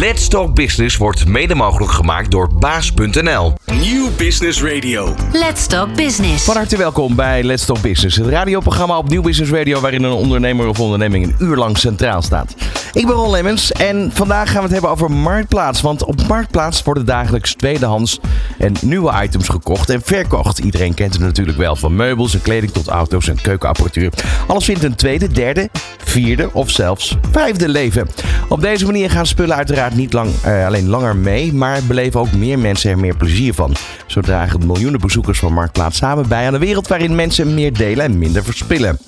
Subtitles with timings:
[0.00, 3.52] Let's Talk Business wordt mede mogelijk gemaakt door baas.nl.
[3.80, 5.14] Nieuw Business Radio.
[5.32, 6.44] Let's Talk Business.
[6.44, 10.12] Van harte welkom bij Let's Talk Business, het radioprogramma op Nieuw Business Radio waarin een
[10.12, 12.54] ondernemer of onderneming een uur lang centraal staat.
[12.94, 15.80] Ik ben Ron Lemmens en vandaag gaan we het hebben over Marktplaats.
[15.80, 18.20] Want op Marktplaats worden dagelijks tweedehands
[18.58, 20.58] en nieuwe items gekocht en verkocht.
[20.58, 24.12] Iedereen kent het natuurlijk wel, van meubels en kleding tot auto's en keukenapparatuur.
[24.46, 25.68] Alles vindt een tweede, derde,
[26.04, 28.08] vierde of zelfs vijfde leven.
[28.48, 32.32] Op deze manier gaan spullen uiteraard niet lang, eh, alleen langer mee, maar beleven ook
[32.32, 33.74] meer mensen er meer plezier van.
[34.06, 38.04] Zo dragen miljoenen bezoekers van Marktplaats samen bij aan een wereld waarin mensen meer delen
[38.04, 38.98] en minder verspillen.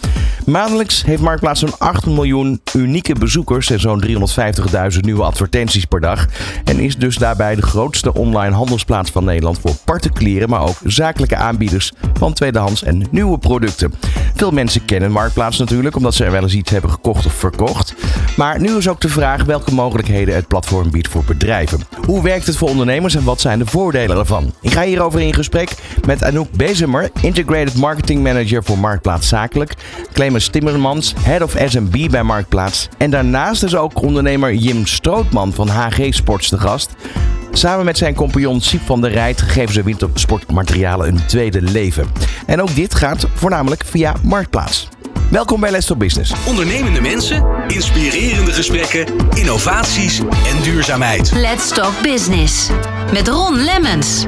[0.46, 4.04] Maandelijks heeft Marktplaats zo'n 8 miljoen unieke bezoekers en zo'n
[4.92, 6.26] 350.000 nieuwe advertenties per dag.
[6.64, 11.36] En is dus daarbij de grootste online handelsplaats van Nederland voor particulieren, maar ook zakelijke
[11.36, 13.94] aanbieders van tweedehands en nieuwe producten.
[14.34, 17.94] Veel mensen kennen Marktplaats natuurlijk, omdat ze er wel eens iets hebben gekocht of verkocht.
[18.36, 21.80] Maar nu is ook de vraag welke mogelijkheden het platform biedt voor bedrijven.
[22.06, 24.52] Hoe werkt het voor ondernemers en wat zijn de voordelen ervan?
[24.60, 25.74] Ik ga hierover in gesprek
[26.06, 29.74] met Anouk Bezemer, Integrated Marketing Manager voor Marktplaats Zakelijk.
[30.34, 32.88] Clemens Timmermans, Head of SMB bij Marktplaats.
[32.98, 36.94] En daarnaast is ook ondernemer Jim Strootman van HG Sports de gast.
[37.52, 42.06] Samen met zijn compagnon Siep van der Rijt geven ze wintersportmaterialen een tweede leven.
[42.46, 44.88] En ook dit gaat voornamelijk via Marktplaats.
[45.30, 46.32] Welkom bij Let's Talk Business.
[46.46, 51.32] Ondernemende mensen, inspirerende gesprekken, innovaties en duurzaamheid.
[51.32, 52.70] Let's Talk Business.
[53.12, 54.26] Met Ron Lemmens.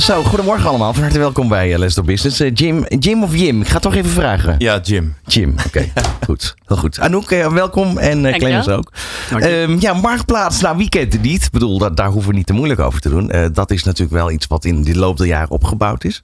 [0.00, 0.92] Zo, goedemorgen allemaal.
[0.92, 2.40] Van harte welkom bij eh, Let's Talk Business.
[2.40, 3.60] Eh, Jim, Jim of Jim?
[3.60, 4.54] Ik ga toch even vragen.
[4.58, 5.14] Ja, Jim.
[5.26, 5.92] Jim, oké.
[6.26, 7.00] goed, heel goed.
[7.00, 7.98] Anouk, eh, welkom.
[7.98, 8.92] En eh, Clemens ook.
[9.30, 11.44] Ehm, ja, Marktplaats, nou wie kent het niet?
[11.44, 13.30] Ik bedoel, dat, daar hoeven we niet te moeilijk over te doen.
[13.30, 16.22] Eh, dat is natuurlijk wel iets wat in de loop der jaren opgebouwd is.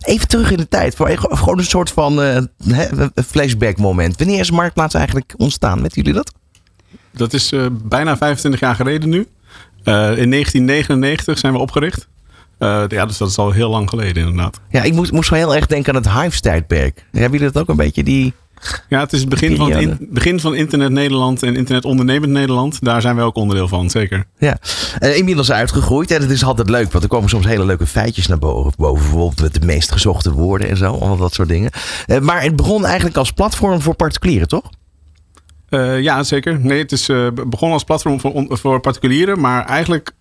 [0.00, 0.94] Even terug in de tijd.
[0.94, 4.18] Voor gewoon een soort van eh, hè, een flashback moment.
[4.18, 5.82] Wanneer is Marktplaats eigenlijk ontstaan?
[5.82, 6.32] Met jullie dat?
[7.12, 9.26] Dat is eh, bijna 25 jaar geleden nu.
[9.82, 12.08] Eh, in 1999 zijn we opgericht.
[12.58, 14.60] Eh, ja, dus dat is al heel lang geleden inderdaad.
[14.70, 17.04] Ja, ik moest, moest wel heel erg denken aan het Hives-tijdperk.
[17.12, 18.02] Hebben jullie dat ook een beetje?
[18.02, 18.32] Die...
[18.88, 20.12] Ja, het is het begin van, het in- Periode.
[20.14, 22.84] begin van Internet Nederland en Internet Ondernemend Nederland.
[22.84, 24.24] Daar zijn wij ook onderdeel van, zeker.
[24.38, 24.58] Ja,
[24.98, 26.10] Eh, inmiddels uitgegroeid.
[26.10, 28.72] En het is altijd leuk, want er komen soms hele leuke feitjes naar boven.
[28.76, 30.92] boven bijvoorbeeld met de meest gezochte woorden en zo.
[30.92, 31.70] Al dat soort dingen.
[32.06, 34.70] Eh, maar het begon eigenlijk als platform voor particulieren, toch?
[36.00, 36.60] Ja, zeker.
[36.60, 40.12] Nee, het is begonnen als platform voor, voor particulieren, maar eigenlijk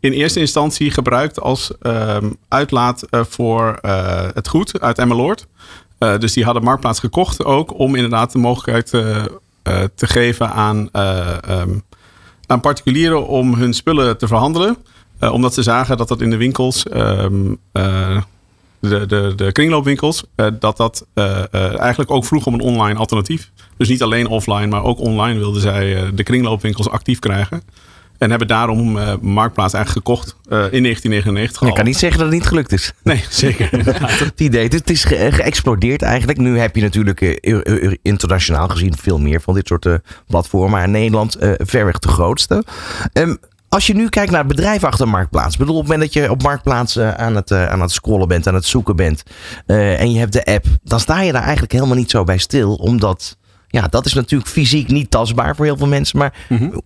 [0.00, 5.46] in eerste instantie gebruikt als ehm, uitlaat eh, voor eh, het goed uit Emmeloord.
[5.98, 8.90] Eh, dus die hadden Marktplaats gekocht ook om inderdaad de mogelijkheid
[9.94, 11.78] te geven aan, eh, ehm,
[12.46, 14.76] aan particulieren om hun spullen te verhandelen.
[15.20, 18.22] Omdat ze zagen dat dat in de winkels, ehm, eh,
[18.78, 20.24] de, de, de kringloopwinkels,
[20.58, 21.06] dat dat
[21.78, 23.50] eigenlijk ook vroeg om een online alternatief.
[23.76, 27.62] Dus niet alleen offline, maar ook online wilden zij de kringloopwinkels actief krijgen.
[28.18, 32.28] En hebben daarom eh, Marktplaats eigenlijk gekocht eh, in 1999 Ik kan niet zeggen dat
[32.28, 32.92] het niet gelukt is.
[33.02, 33.68] Nee, zeker.
[34.24, 36.38] Het idee, het is ge- geëxplodeerd eigenlijk.
[36.38, 39.94] Nu heb je natuurlijk eh, internationaal gezien veel meer van dit soort eh,
[40.26, 40.70] platformen.
[40.70, 42.64] Maar in Nederland eh verreweg de grootste.
[43.12, 43.34] Ehm,
[43.68, 45.56] als je nu kijkt naar het bedrijf achter Marktplaats.
[45.56, 48.28] Bedoel, op het moment dat je op Marktplaats eh, aan, het, eh, aan het scrollen
[48.28, 49.22] bent, aan het zoeken bent.
[49.66, 50.64] eh, en je hebt de app.
[50.84, 52.74] Dan sta je daar eigenlijk helemaal niet zo bij stil.
[52.74, 53.36] Omdat,
[53.68, 56.18] ja, dat is natuurlijk fysiek niet tastbaar voor heel veel mensen.
[56.18, 56.34] Maar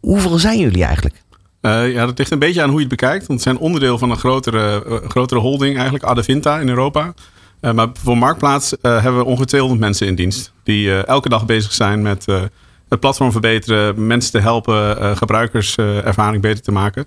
[0.00, 1.22] hoeveel zijn jullie eigenlijk?
[1.62, 3.27] Eh, ja, dat ligt een beetje aan hoe je het bekijkt.
[3.27, 7.15] Want het zijn onderdeel van een grotere, eh, grotere holding, eigenlijk Adevinta in Europa.
[7.61, 10.53] Eh, maar voor Marktplaats hebben we ongeveer 200 mensen in dienst.
[10.62, 12.27] Die elke dag bezig zijn met
[12.89, 17.06] het platform verbeteren, mensen te helpen, gebruikerservaring beter te maken.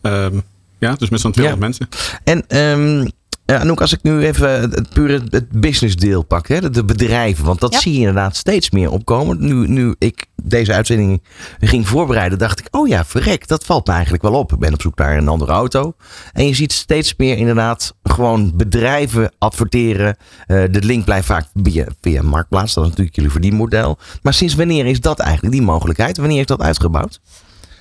[0.00, 0.40] Ehm,
[0.78, 1.88] ja, dus met zo'n 200 mensen.
[2.24, 3.06] En ehm
[3.52, 6.84] ja, Anouk, als ik nu even het, pure het, het business deel pak, hè, de,
[6.84, 7.80] bedrijven, want dat Ja.
[7.80, 9.36] zie je inderdaad steeds meer opkomen.
[9.40, 11.22] Nu, nu ik deze uitzending
[11.60, 14.52] ging voorbereiden, dacht ik, oh ja, verrek, dat valt me eigenlijk wel op.
[14.52, 15.92] Ik ben op zoek naar een andere auto.
[16.32, 20.16] En je ziet steeds meer inderdaad gewoon bedrijven adverteren.
[20.46, 23.98] Eh, de link blijft vaak via, via Marktplaats, dat is natuurlijk jullie verdienmodel.
[24.22, 26.16] Maar sinds wanneer is dat eigenlijk, die mogelijkheid?
[26.16, 27.20] Wanneer is dat uitgebouwd?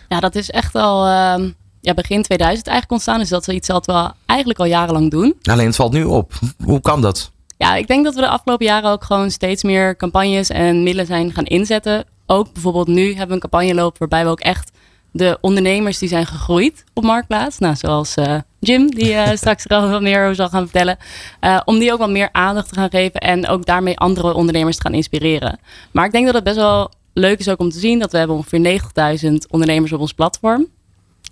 [0.07, 1.49] Ja, dat is echt al ehm,
[1.81, 3.19] ja, begin 2000 eigenlijk ontstaan.
[3.19, 5.35] Dus dat is iets wat we eigenlijk al jarenlang doen.
[5.41, 6.33] Alleen het valt nu op.
[6.63, 7.31] Hoe kan dat?
[7.57, 11.05] Ja, ik denk dat we de afgelopen jaren ook gewoon steeds meer campagnes en middelen
[11.05, 12.05] zijn gaan inzetten.
[12.25, 14.71] Ook bijvoorbeeld nu hebben we een campagne lopen waarbij we ook echt
[15.11, 17.57] de ondernemers die zijn gegroeid op Marktplaats.
[17.57, 20.97] Nou, zoals eh, Jim, die eh, straks er al wat meer over zal gaan vertellen.
[21.39, 24.75] eh, om die ook wat meer aandacht te gaan geven en ook daarmee andere ondernemers
[24.75, 25.59] te gaan inspireren.
[25.91, 28.17] Maar ik denk dat het best wel leuk is ook om te zien dat we
[28.17, 28.79] hebben ongeveer
[29.23, 30.67] 90.000 ondernemers op ons platform.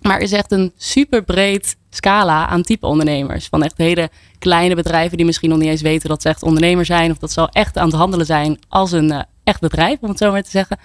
[0.02, 3.46] Maar er is echt een super breed scala aan type ondernemers.
[3.46, 6.84] Van echt hele kleine bedrijven die misschien nog niet eens weten dat ze echt ondernemer
[6.84, 7.10] zijn.
[7.10, 10.08] Of dat ze al echt aan het handelen zijn als een, eh, echt bedrijf, om
[10.08, 10.78] het zo maar te zeggen.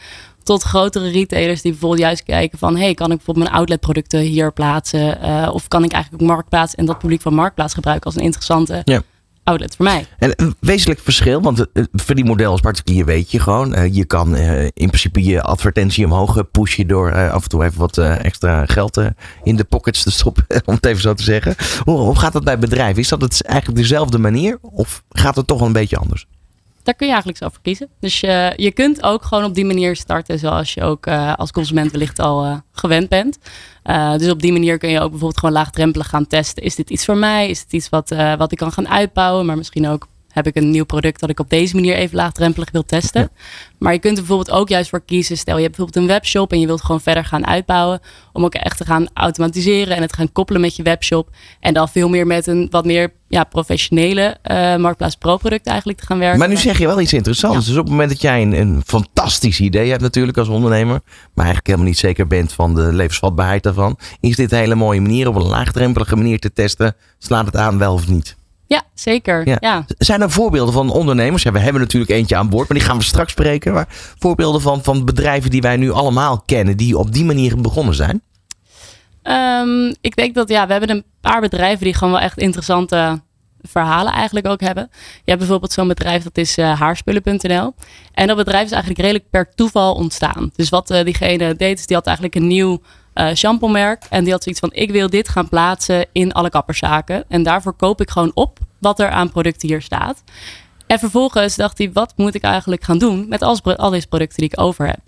[0.43, 2.77] Tot grotere retailers die bijvoorbeeld juist kijken van...
[2.77, 5.17] hey, kan ik bijvoorbeeld mijn outletproducten hier plaatsen?
[5.23, 8.23] Uh, of kan ik eigenlijk ook Marktplaats en dat publiek van Marktplaats gebruiken als een
[8.23, 9.01] interessante Ja.
[9.43, 10.05] Outlet voor mij?
[10.17, 13.73] En een wezenlijk verschil, want het het verdienmodel als particulier weet je gewoon.
[13.73, 17.49] Eh, je kan eh, in principe je advertentie omhoog eh, pushen door eh, af en
[17.49, 19.05] toe even wat eh, extra geld eh,
[19.43, 21.55] in de pockets te stoppen, om het even zo te zeggen.
[21.83, 23.01] Hoe, hoe gaat dat bij bedrijven?
[23.01, 26.27] Is dat het eigenlijk dezelfde manier of gaat het toch wel een beetje anders?
[26.83, 27.89] Daar kun je eigenlijk zelf voor kiezen.
[27.99, 31.51] Dus je, je kunt ook gewoon op die manier starten zoals je ook eh, als
[31.51, 33.37] consument wellicht al eh, gewend bent.
[33.83, 36.63] Eh, dus op die manier kun je ook bijvoorbeeld gewoon laagdrempelig gaan testen.
[36.63, 37.49] Is dit iets voor mij?
[37.49, 39.45] Is het iets wat, eh, wat ik kan gaan uitbouwen?
[39.45, 42.71] Maar misschien ook heb ik een nieuw product dat ik op deze manier even laagdrempelig
[42.71, 43.29] wil testen.
[43.79, 45.37] Maar je kunt er bijvoorbeeld ook juist voor kiezen.
[45.37, 47.99] Stel je hebt bijvoorbeeld een webshop en je wilt gewoon verder gaan uitbouwen.
[48.33, 51.29] Om ook echt te gaan automatiseren en het gaan koppelen met je webshop.
[51.59, 55.99] En dan veel meer met een wat meer ja, professionele eh Marktplaats Pro product eigenlijk
[55.99, 56.39] te gaan werken.
[56.39, 57.65] Maar nu zeg je wel iets interessants.
[57.65, 61.45] Dus op het moment dat jij een, een fantastisch idee hebt natuurlijk als ondernemer, maar
[61.45, 65.27] eigenlijk helemaal niet zeker bent van de levensvatbaarheid daarvan, is dit een hele mooie manier
[65.27, 66.95] op een laagdrempelige manier te testen.
[67.17, 68.39] Slaat het aan wel of niet?
[68.71, 69.47] Ja, zeker.
[69.47, 69.57] Ja.
[69.59, 69.85] ja.
[69.97, 71.43] Zijn er voorbeelden van ondernemers?
[71.43, 73.73] Ja, we hebben natuurlijk eentje aan boord, maar die gaan we straks spreken.
[73.73, 73.85] Maar
[74.19, 78.21] voorbeelden van, van bedrijven die wij nu allemaal kennen, die op die manier begonnen zijn?
[79.23, 83.21] Ehm, ik denk dat ja, we hebben een paar bedrijven die gewoon wel echt interessante
[83.61, 84.89] verhalen eigenlijk ook hebben.
[84.93, 87.73] Je hebt bijvoorbeeld zo'n bedrijf dat is eh, haarspullen.nl.
[88.13, 90.51] En dat bedrijf is eigenlijk redelijk per toeval ontstaan.
[90.55, 92.81] Dus wat eh, diegene deed is die had eigenlijk een nieuw
[93.13, 94.03] eh shampoo merk.
[94.09, 97.23] En die had zoiets van ik wil dit gaan plaatsen in alle kapperszaken.
[97.27, 100.23] En daarvoor koop ik gewoon op wat er aan producten hier staat.
[100.87, 104.49] En vervolgens dacht hij wat moet ik eigenlijk gaan doen met al deze producten die
[104.51, 105.01] ik over heb.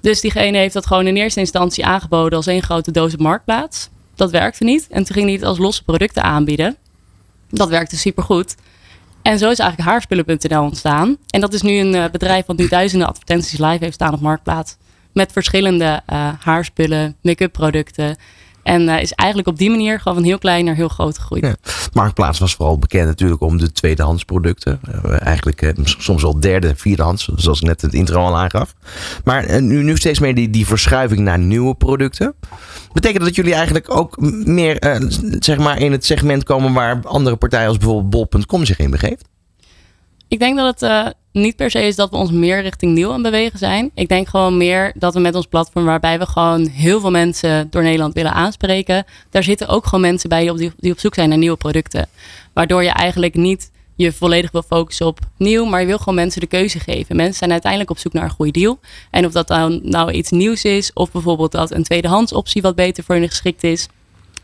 [0.00, 3.88] Dus diegene heeft dat gewoon in eerste instantie aangeboden als één grote doos op marktplaats.
[4.14, 4.86] Dat werkte niet.
[4.90, 6.76] En toen ging hij het als losse producten aanbieden.
[7.50, 8.56] Dat werkte supergoed.
[9.22, 11.16] En zo is eigenlijk haarspullen.nl ontstaan.
[11.28, 14.20] En dat is nu een eh, bedrijf wat nu duizenden advertenties live heeft staan op
[14.20, 14.76] marktplaats.
[15.14, 18.16] Met verschillende eh, haarspullen, make-up producten.
[18.62, 21.44] En eh, is eigenlijk op die manier gewoon van heel klein naar heel groot gegroeid.
[21.44, 21.54] Ja.
[21.92, 24.80] Marktplaats was vooral bekend natuurlijk om de tweedehands producten.
[24.82, 28.74] Eh, eigenlijk soms wel derde, vierdehands, zoals ik net het intro al aangaf.
[29.24, 32.34] Maar nu, nu steeds meer die, die verschuiving naar nieuwe producten.
[32.92, 35.00] Betekent dat jullie eigenlijk ook meer
[35.38, 39.28] zeg maar in het segment komen waar andere partijen als bijvoorbeeld bol.com zich in begeeft?
[40.28, 43.22] Ik denk dat het niet per se is dat we ons meer richting nieuw aan
[43.22, 43.90] bewegen zijn.
[43.94, 47.70] Ik denk gewoon meer dat we met ons platform, waarbij we gewoon heel veel mensen
[47.70, 51.14] door Nederland willen aanspreken, daar zitten ook gewoon mensen bij die op, die, op zoek
[51.14, 52.08] zijn naar nieuwe producten.
[52.52, 56.40] Waardoor je eigenlijk niet je volledig wil focussen op nieuw, maar je wil gewoon mensen
[56.40, 57.16] de keuze geven.
[57.16, 58.78] Mensen zijn uiteindelijk op zoek naar een goede deal.
[59.10, 62.74] En of dat dan nou iets nieuws is, of bijvoorbeeld dat een tweedehands optie wat
[62.74, 63.88] beter voor hen geschikt is.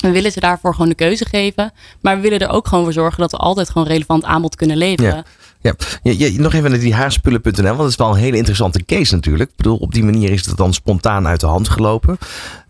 [0.00, 1.72] We willen ze daarvoor gewoon de keuze geven.
[2.00, 4.76] Maar we willen er ook gewoon voor zorgen dat we altijd gewoon relevant aanbod kunnen
[4.76, 5.24] leveren.
[5.62, 5.74] Ja,
[6.36, 9.50] nog even naar die haarspullen.nl, want dat is wel een hele interessante case natuurlijk.
[9.50, 12.18] Ik bedoel, op die manier is het dan spontaan uit de hand gelopen.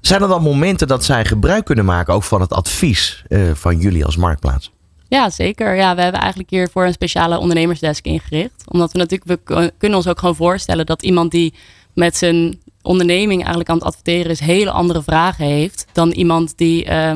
[0.01, 3.79] Zijn er dan momenten dat zij gebruik kunnen maken ook van het advies eh, van
[3.79, 4.73] jullie als marktplaats?
[5.09, 5.75] Ja, zeker.
[5.75, 8.65] Ja, we hebben eigenlijk hiervoor een speciale ondernemersdesk ingericht.
[8.67, 11.55] Omdat we natuurlijk, we kunnen ons ook gewoon voorstellen dat iemand die
[11.95, 16.85] met zijn onderneming eigenlijk aan het adverteren is, hele andere vragen heeft dan iemand die
[16.85, 17.13] eh,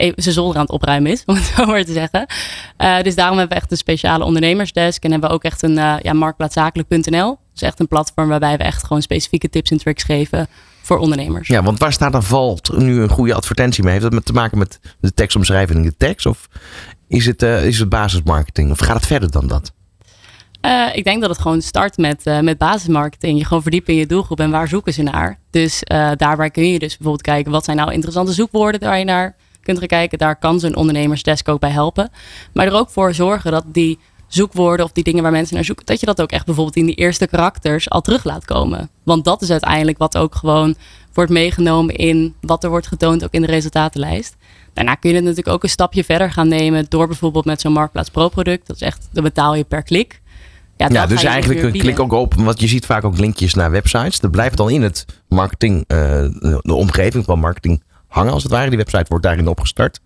[0.00, 2.26] even zijn zolder aan het opruimen is, om het zo maar te zeggen.
[2.76, 5.76] Eh, dus daarom hebben we echt een speciale ondernemersdesk en hebben we ook echt een
[5.76, 7.38] uh, ja, marktplaatzakelijk.nl.
[7.52, 10.48] Dus echt een platform waarbij we echt gewoon specifieke tips en tricks geven
[10.82, 11.48] voor ondernemers.
[11.48, 13.92] Ja, want waar staat dan valt nu een goede advertentie mee?
[13.92, 16.26] Heeft dat met te maken met de tekstomschrijving in de tekst?
[16.26, 16.48] Of
[17.08, 18.70] is het, uh, is het basismarketing?
[18.70, 19.72] Of gaat het verder dan dat?
[20.66, 23.38] Uh, ik denk dat het gewoon start met, uh, met basismarketing.
[23.38, 25.38] Je gewoon verdiepen in je doelgroep en waar zoeken ze naar.
[25.50, 29.04] Dus uh, daarbij kun je dus bijvoorbeeld kijken wat zijn nou interessante zoekwoorden waar je
[29.04, 30.18] naar kunt gaan kijken.
[30.18, 32.10] Daar kan zo'n ondernemersdesk ook bij helpen.
[32.52, 35.86] Maar er ook voor zorgen dat die zoekwoorden of die dingen waar mensen naar zoeken,
[35.86, 38.90] dat je dat ook echt bijvoorbeeld in die eerste karakters al terug laat komen.
[39.02, 40.74] Want dat is uiteindelijk wat ook gewoon
[41.12, 44.36] wordt meegenomen in wat er wordt getoond ook in de resultatenlijst.
[44.72, 47.72] Daarna kun je het natuurlijk ook een stapje verder gaan nemen door bijvoorbeeld met zo'n
[47.72, 48.66] Marktplaats Pro product.
[48.66, 50.20] Dat is echt, dan betaal je per klik.
[50.76, 53.70] Ja, ja dus eigenlijk een klik ook op, want je ziet vaak ook linkjes naar
[53.70, 54.20] websites.
[54.20, 55.98] Dat blijft dan in het marketing, uh,
[56.60, 58.68] de omgeving van marketing hangen als het ware.
[58.68, 60.00] Die website wordt daarin opgestart.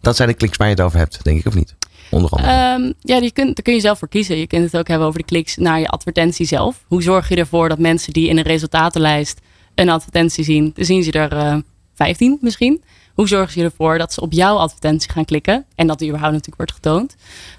[0.00, 1.74] Dat zijn de kliks waar je het over hebt, denk ik, of niet?
[2.10, 2.74] Onder andere.
[2.74, 4.36] Um, ja, die kun, daar kun je zelf voor kiezen.
[4.36, 6.84] Je kunt het ook hebben over de kliks naar je advertentie zelf.
[6.86, 9.40] Hoe zorg je ervoor dat mensen die in een resultatenlijst
[9.74, 11.56] een advertentie zien, dan zien ze er uh,
[11.94, 12.82] 15 misschien.
[13.14, 16.34] Hoe zorgen je ervoor dat ze op jouw advertentie gaan klikken en dat die überhaupt
[16.34, 17.16] natuurlijk wordt getoond?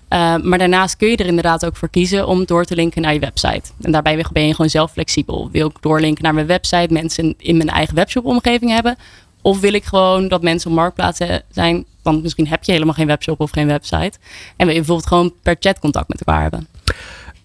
[0.10, 3.13] Uh, maar daarnaast kun je er inderdaad ook voor kiezen om door te linken naar
[3.13, 3.72] je website.
[3.82, 5.50] En daarbij ben je gewoon zelf flexibel.
[5.51, 8.98] Wil ik doorlinken naar mijn website, mensen in mijn eigen webshop-omgeving hebben?
[9.41, 11.86] Of wil ik gewoon dat mensen op marktplaatsen zijn?
[12.03, 14.17] Want misschien heb je helemaal geen webshop of geen website.
[14.58, 16.67] En je bijvoorbeeld gewoon per chat contact met elkaar hebben.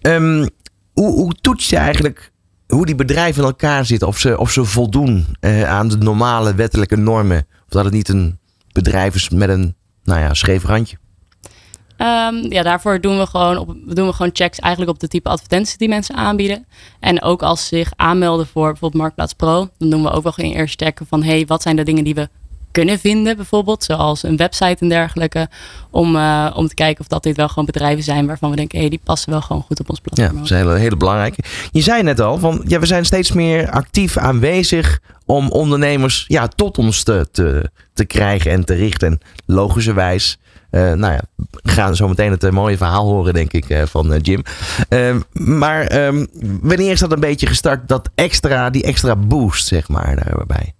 [0.01, 0.49] Um,
[0.93, 2.31] hoe, hoe toets je eigenlijk
[2.67, 4.07] hoe die bedrijven in elkaar zitten.
[4.07, 7.47] Of ze, of ze voldoen eh, aan de normale wettelijke normen.
[7.65, 8.39] Of dat het niet een
[8.71, 10.97] bedrijf is met een nou ja, scheef randje.
[11.97, 15.77] Ehm, ja, daarvoor doen we, gewoon doen we gewoon checks eigenlijk op de type advertenties
[15.77, 16.65] die mensen aanbieden.
[16.99, 20.31] En ook als ze zich aanmelden voor bijvoorbeeld Marktplaats Pro, dan doen we ook wel
[20.31, 22.29] gewoon eerst checken van hey, wat zijn de dingen die we
[22.75, 25.49] kunnen vinden, bijvoorbeeld, zoals een website en dergelijke.
[25.89, 28.75] Om, uh, om te kijken of dat dit wel gewoon bedrijven zijn waarvan we denken,
[28.75, 30.27] hé, hey, die passen wel gewoon goed op ons platform.
[30.27, 31.43] Ja, dat is een hele, hele belangrijke.
[31.71, 36.47] Je zei net al, van, ja, we zijn steeds meer actief aanwezig om ondernemers ja,
[36.47, 39.07] tot ons te, te, te krijgen en te richten.
[39.07, 40.37] En logischerwijs
[40.81, 44.17] nou ja, we gaan zo meteen het uh, mooie verhaal horen, denk ik, uh, van
[44.17, 44.43] Jim.
[44.89, 46.27] Ehm, maar um,
[46.61, 50.73] wanneer is dat een beetje gestart, dat extra, die extra boost, zeg maar, daarbij?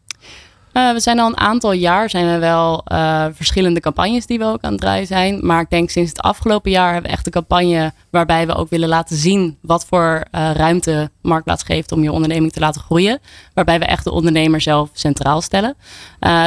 [0.78, 4.46] Uh, we zijn al een aantal jaar zijn er wel uh, verschillende campagnes die we
[4.46, 5.46] ook aan het draaien zijn.
[5.46, 8.70] Maar ik denk sinds het afgelopen jaar hebben we echt een campagne waarbij we ook
[8.70, 13.20] willen laten zien wat voor uh, ruimte Marktplaats geeft om je onderneming te laten groeien.
[13.54, 15.76] Waarbij we echt de ondernemer zelf centraal stellen.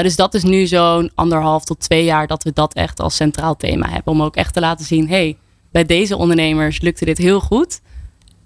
[0.03, 3.57] dus dat is nu zo'n anderhalf tot twee jaar dat we dat echt als centraal
[3.57, 4.13] thema hebben.
[4.13, 5.37] Om ook echt te laten zien, hey,
[5.73, 7.81] bij deze ondernemers lukte dit heel goed.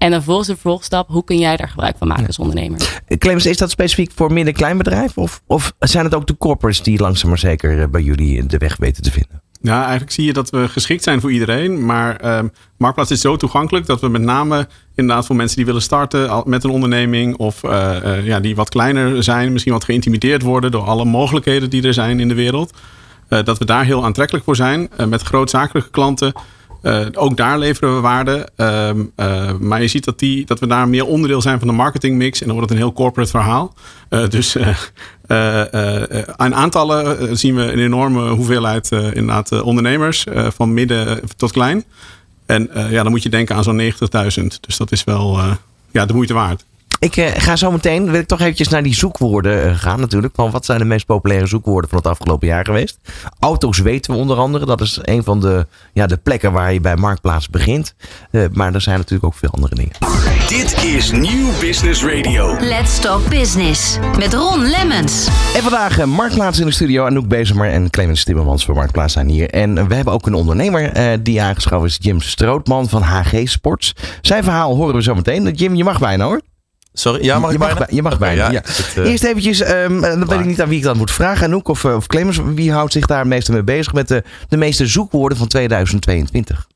[0.02, 3.02] En dan volgens de vervolgstap, hoe kun jij daar gebruik van maken als ondernemer?
[3.18, 5.18] Clemens, is dat specifiek voor midden- en kleinbedrijf?
[5.18, 8.76] Of, of zijn het ook de corporates die langzaam maar zeker bij jullie de weg
[8.76, 9.42] weten te vinden?
[9.61, 11.85] Ja, eigenlijk zie je dat we geschikt zijn voor iedereen.
[11.85, 15.82] Maar um, Marktplaats is zo toegankelijk dat we met name inderdaad voor mensen die willen
[15.82, 17.37] starten met een onderneming.
[17.37, 21.71] Of uh, uh, ja, die wat kleiner zijn, misschien wat geïntimideerd worden door alle mogelijkheden
[21.71, 22.73] die er zijn in de wereld.
[23.28, 24.90] Uh, dat we daar heel aantrekkelijk voor zijn.
[25.09, 26.32] met grootzakelijke klanten
[26.82, 28.48] uh, ook daar leveren we waarde.
[28.56, 31.74] Uh, uh, maar je ziet dat, die, dat we daar meer onderdeel zijn van de
[31.74, 32.40] marketingmix.
[32.40, 33.74] En dan wordt het een heel corporate verhaal.
[34.28, 34.56] dus
[36.36, 40.24] aan aantallen zien we een enorme hoeveelheid inderdaad, ondernemers.
[40.54, 41.84] van midden tot klein.
[42.46, 44.60] En ja, dan moet je denken aan zo'n 90.000.
[44.60, 45.38] Dus dat is wel
[45.90, 46.64] ja, de moeite waard.
[47.02, 50.35] Ik uh, ga zo meteen, wil ik toch eventjes naar die zoekwoorden uh, gaan natuurlijk.
[50.37, 52.99] Van wat zijn de meest populaire zoekwoorden van het afgelopen jaar geweest?
[53.38, 54.66] Auto's weten we onder andere.
[54.66, 57.94] Dat is een van de, ja, de plekken waar je bij Marktplaats begint.
[58.30, 59.92] Uh, maar er zijn natuurlijk ook veel andere dingen.
[60.49, 62.56] Dit is Nieuw Business Radio.
[62.61, 63.99] Let's Talk Business.
[64.18, 65.26] Met Ron Lemmens.
[65.54, 67.06] En vandaag Marktplaats in de studio.
[67.06, 69.50] Anouk Bezemer en Clemens Timmermans van Marktplaats zijn hier.
[69.50, 70.92] En we hebben ook een ondernemer
[71.23, 71.97] die aangeschoven is.
[72.00, 73.94] Jim Strootman van HG Sports.
[74.21, 75.54] Zijn verhaal horen we zo meteen.
[75.54, 76.40] Jim, je mag bijna hoor.
[76.92, 77.84] Sorry, ja, mag je, mag bijna?
[77.87, 78.44] bij, je mag bijna.
[78.44, 78.61] Ja, ja.
[78.64, 81.46] Het, uh, Eerst eventjes, um, dan weet ik niet aan wie ik dat moet vragen.
[81.46, 84.56] Anouk of, of Clemens, wie houdt zich daar het meeste mee bezig met de, de
[84.56, 86.66] meeste zoekwoorden van 2022?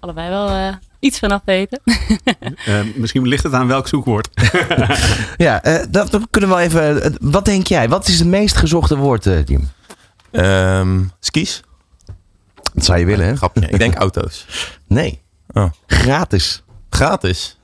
[0.00, 1.80] Allebei wel uh, iets vanaf weten.
[2.68, 4.28] uh, misschien ligt het aan welk zoekwoord.
[5.36, 7.16] ja, dat kunnen we wel even.
[7.20, 7.88] wat denk jij?
[7.88, 9.68] Wat is het meest gezochte woord, Jim?
[10.32, 11.62] Um, skis.
[12.74, 13.36] Dat zou je willen, hè?
[13.36, 13.68] Grapje.
[13.68, 14.46] Ik denk auto's.
[14.86, 15.22] Nee.
[15.52, 15.70] Oh.
[15.86, 16.62] Gratis.
[16.90, 17.59] Gratis?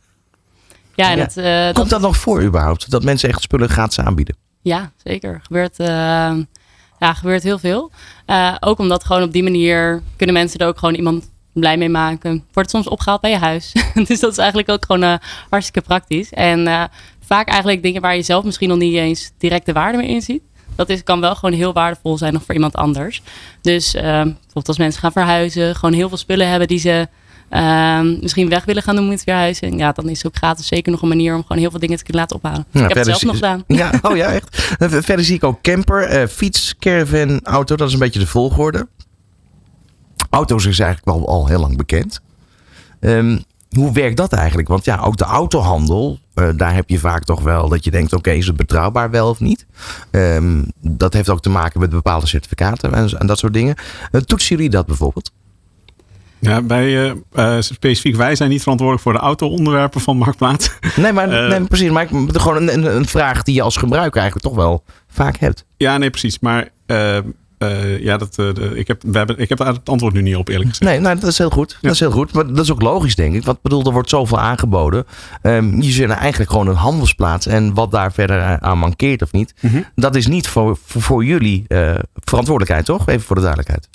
[0.97, 1.89] Ja, en het, uh, Komt dat...
[1.89, 2.91] dat nog voor überhaupt?
[2.91, 4.37] Dat mensen echt spullen gratis aanbieden?
[4.63, 5.41] Ja, zeker.
[5.43, 5.87] Gebeurt, uh,
[6.99, 7.91] ja, gebeurt heel veel.
[8.27, 11.89] Uh, ook omdat gewoon op die manier kunnen mensen er ook gewoon iemand blij mee
[11.89, 12.45] maken.
[12.53, 13.73] Wordt soms opgehaald bij je huis.
[14.09, 15.19] dus dat is eigenlijk ook gewoon
[15.51, 16.33] hartstikke praktisch.
[16.33, 16.91] En
[17.27, 20.43] vaak eigenlijk dingen waar je zelf misschien nog niet eens direct de waarde mee inziet.
[20.75, 23.23] Dat is, kan wel gewoon heel waardevol zijn nog voor iemand anders.
[23.61, 27.09] Dus bijvoorbeeld als mensen gaan verhuizen, gewoon heel veel spullen hebben die ze
[27.51, 29.23] Um, misschien weg willen gaan doen met.
[29.25, 31.97] Ja, dan is het ook gratis zeker nog een manier om gewoon heel veel dingen
[31.97, 32.67] te kunnen laten ophalen.
[32.73, 33.65] Ik heb het zelf nog gedaan.
[33.77, 34.75] Ja, oh ja, echt.
[34.79, 37.77] verder zie ik ook camper, uh, fiets, caravan, auto.
[37.77, 38.89] Dat is een beetje de volgorde.
[40.31, 42.21] Auto's is eigenlijk wel al heel lang bekend.
[43.01, 44.69] Um, hoe werkt dat eigenlijk?
[44.69, 48.13] Want ja, ook de autohandel, uh, daar heb je vaak toch wel dat je denkt:
[48.13, 49.67] oké, okay, is het betrouwbaar wel of niet?
[50.11, 53.77] Um, dat heeft ook te maken met bepaalde certificaten en, en dat soort dingen.
[54.13, 55.33] Uh, toetsen jullie dat bijvoorbeeld?
[56.39, 60.71] Ja, wij, uh, specifiek wij zijn niet verantwoordelijk voor de auto-onderwerpen van Marktplaats.
[60.97, 61.91] Nee, maar uh, nee, precies.
[61.91, 65.65] Maar ik, gewoon een, een, vraag die je als gebruiker eigenlijk toch wel vaak hebt.
[65.77, 66.39] Ja, nee, precies.
[66.39, 66.69] Maar
[68.01, 70.69] ja, dat, de, ik, heb, we hebben, ik heb het antwoord nu niet op, eerlijk
[70.69, 70.91] gezegd.
[70.91, 71.71] Nee, nou, dat is heel goed.
[71.71, 71.79] Ja.
[71.81, 72.33] Dat is heel goed.
[72.33, 73.45] Maar dat is ook logisch, denk ik.
[73.45, 75.07] Want bedoel, er wordt zoveel aangeboden.
[75.43, 77.47] Um, je zit eigenlijk gewoon een handelsplaats.
[77.47, 79.85] En wat daar verder aan mankeert of niet, mm -hmm.
[79.95, 81.65] dat is niet voor, voor, voor jullie
[82.15, 83.09] verantwoordelijkheid, toch?
[83.09, 83.89] Even voor de duidelijkheid.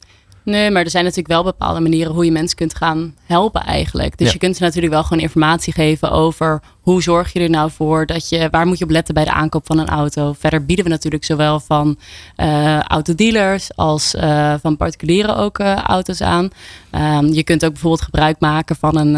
[0.44, 4.18] Nee, maar er zijn natuurlijk wel bepaalde manieren hoe je mensen kunt gaan helpen eigenlijk.
[4.18, 4.34] Dus ja.
[4.34, 8.06] je kunt ze natuurlijk wel gewoon informatie geven over hoe zorg je er nou voor
[8.06, 10.34] dat je, waar moet je op letten bij de aankoop van een auto.
[10.40, 11.98] Verder bieden we natuurlijk zowel van
[12.38, 16.50] uh, autodealers als uh, van particulieren ook uh, auto's aan.
[16.92, 19.18] Um, je kunt ook bijvoorbeeld gebruik maken van een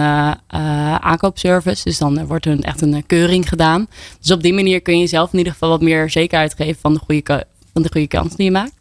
[1.02, 1.84] aankoopservice.
[1.84, 3.88] Dus dan wordt er echt een keuring gedaan.
[4.20, 6.94] Dus op die manier kun je zelf in ieder geval wat meer zekerheid geven van
[6.94, 8.74] de goede van de goede kans die je maakt.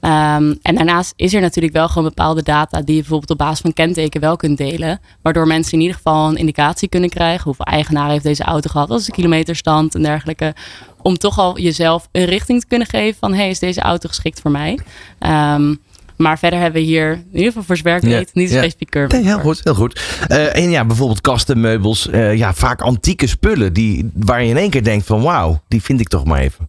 [0.00, 3.60] Ehm, en daarnaast is er natuurlijk wel gewoon bepaalde data die je bijvoorbeeld op basis
[3.60, 5.00] van kenteken wel kunt delen.
[5.22, 7.44] Waardoor mensen in ieder geval een indicatie kunnen krijgen.
[7.44, 8.88] Hoeveel eigenaar heeft deze auto gehad?
[8.88, 10.54] Wat is de kilometerstand en dergelijke.
[11.02, 14.40] Om toch al jezelf een richting te kunnen geven van hey, is deze auto geschikt
[14.40, 14.78] voor mij?
[15.18, 15.74] Ehm,
[16.16, 18.58] maar verder hebben we hier, in ieder geval voor zwerk Ja, niet, niet ja.
[18.58, 19.16] specifiek curve.
[19.16, 20.00] Nee, heel goed, heel goed.
[20.28, 24.56] Eh, en ja, bijvoorbeeld kasten, meubels, eh, ja, vaak antieke spullen die, waar je in
[24.56, 26.68] één keer denkt van wauw, die vind ik toch maar even.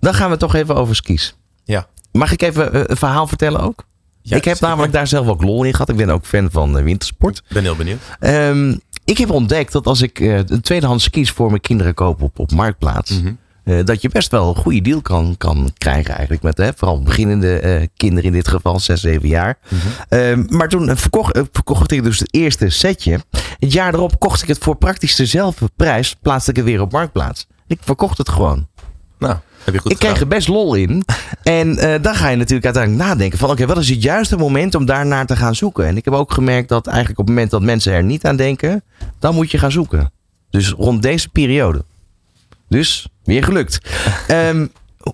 [0.00, 1.36] Dan gaan we toch even over skis.
[1.64, 1.86] Ja.
[2.12, 3.84] Mag ik even eh, een verhaal vertellen ook?
[4.22, 4.68] Ja, ik heb zeker.
[4.68, 5.88] namelijk daar zelf ook lol in gehad.
[5.88, 7.42] Ik ben ook fan van eh, wintersport.
[7.48, 7.98] Ben heel benieuwd.
[8.20, 12.22] Ehm, ik heb ontdekt dat als ik eh, een tweedehands skis voor mijn kinderen koop
[12.22, 13.20] op, op Marktplaats...
[13.20, 13.32] Mhm.
[13.84, 16.42] dat je best wel een goede deal kan, kan krijgen eigenlijk.
[16.42, 19.58] Met hè, vooral beginnende kinderen in dit geval, 6, 7 jaar.
[20.08, 23.20] Ehm, maar toen verkocht, verkocht ik dus het eerste setje.
[23.58, 26.16] Het jaar erop kocht ik het voor praktisch dezelfde prijs.
[26.22, 27.46] Plaatste ik het weer op Marktplaats.
[27.66, 28.66] Ik verkocht het gewoon.
[29.18, 29.36] Nou,
[29.68, 31.02] heb je goed ik kreeg er best lol in.
[31.42, 33.50] En eh, dan ga je natuurlijk uiteindelijk nadenken van...
[33.50, 35.86] oké, wat is het juiste moment om daarnaar te gaan zoeken?
[35.86, 38.36] En ik heb ook gemerkt dat eigenlijk op het moment dat mensen er niet aan
[38.36, 38.82] denken...
[39.18, 40.12] dan moet je gaan zoeken.
[40.50, 41.84] Dus rond deze periode.
[42.68, 43.80] Dus, weer gelukt.
[44.26, 44.66] Ehm,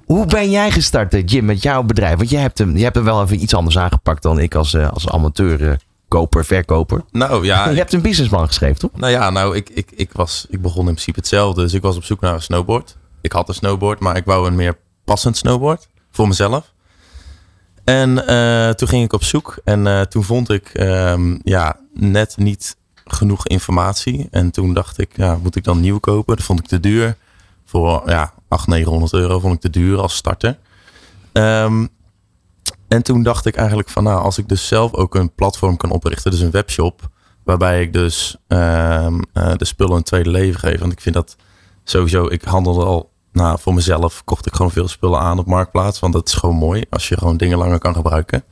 [0.04, 2.16] hoe ben jij gestart, eh, Jim, met jouw bedrijf?
[2.16, 4.74] Want jij hebt hem, je hebt hem wel even iets anders aangepakt dan ik als,
[4.74, 7.04] eh, als amateur koper, verkoper.
[7.10, 8.90] Nou ja, je hebt een businessplan geschreven, toch?
[8.94, 11.62] Nou ja, nou, ik, ik, ik, was, ik begon in principe hetzelfde.
[11.62, 12.96] Dus ik was op zoek naar een snowboard.
[13.24, 16.72] Ik had een snowboard, maar ik wou een meer passend snowboard voor mezelf.
[17.84, 22.36] En eh, toen ging ik op zoek en eh, toen vond ik ehm, ja, net
[22.36, 24.28] niet genoeg informatie.
[24.30, 26.36] En toen dacht ik, ja, moet ik dan nieuw kopen?
[26.36, 27.16] Dat vond ik te duur.
[27.64, 30.58] Voor ja, 800, 900 euro vond ik te duur als starter.
[31.32, 31.86] Ehm,
[32.88, 35.90] en toen dacht ik eigenlijk van, nou, als ik dus zelf ook een platform kan
[35.90, 37.08] oprichten, dus een webshop,
[37.44, 40.80] waarbij ik dus ehm, eh, de spullen een tweede leven geef.
[40.80, 41.36] Want ik vind dat
[41.84, 46.00] sowieso, ik handelde al, nou, voor mezelf kocht ik gewoon veel spullen aan op Marktplaats,
[46.00, 48.44] want dat is gewoon mooi als je gewoon dingen langer kan gebruiken.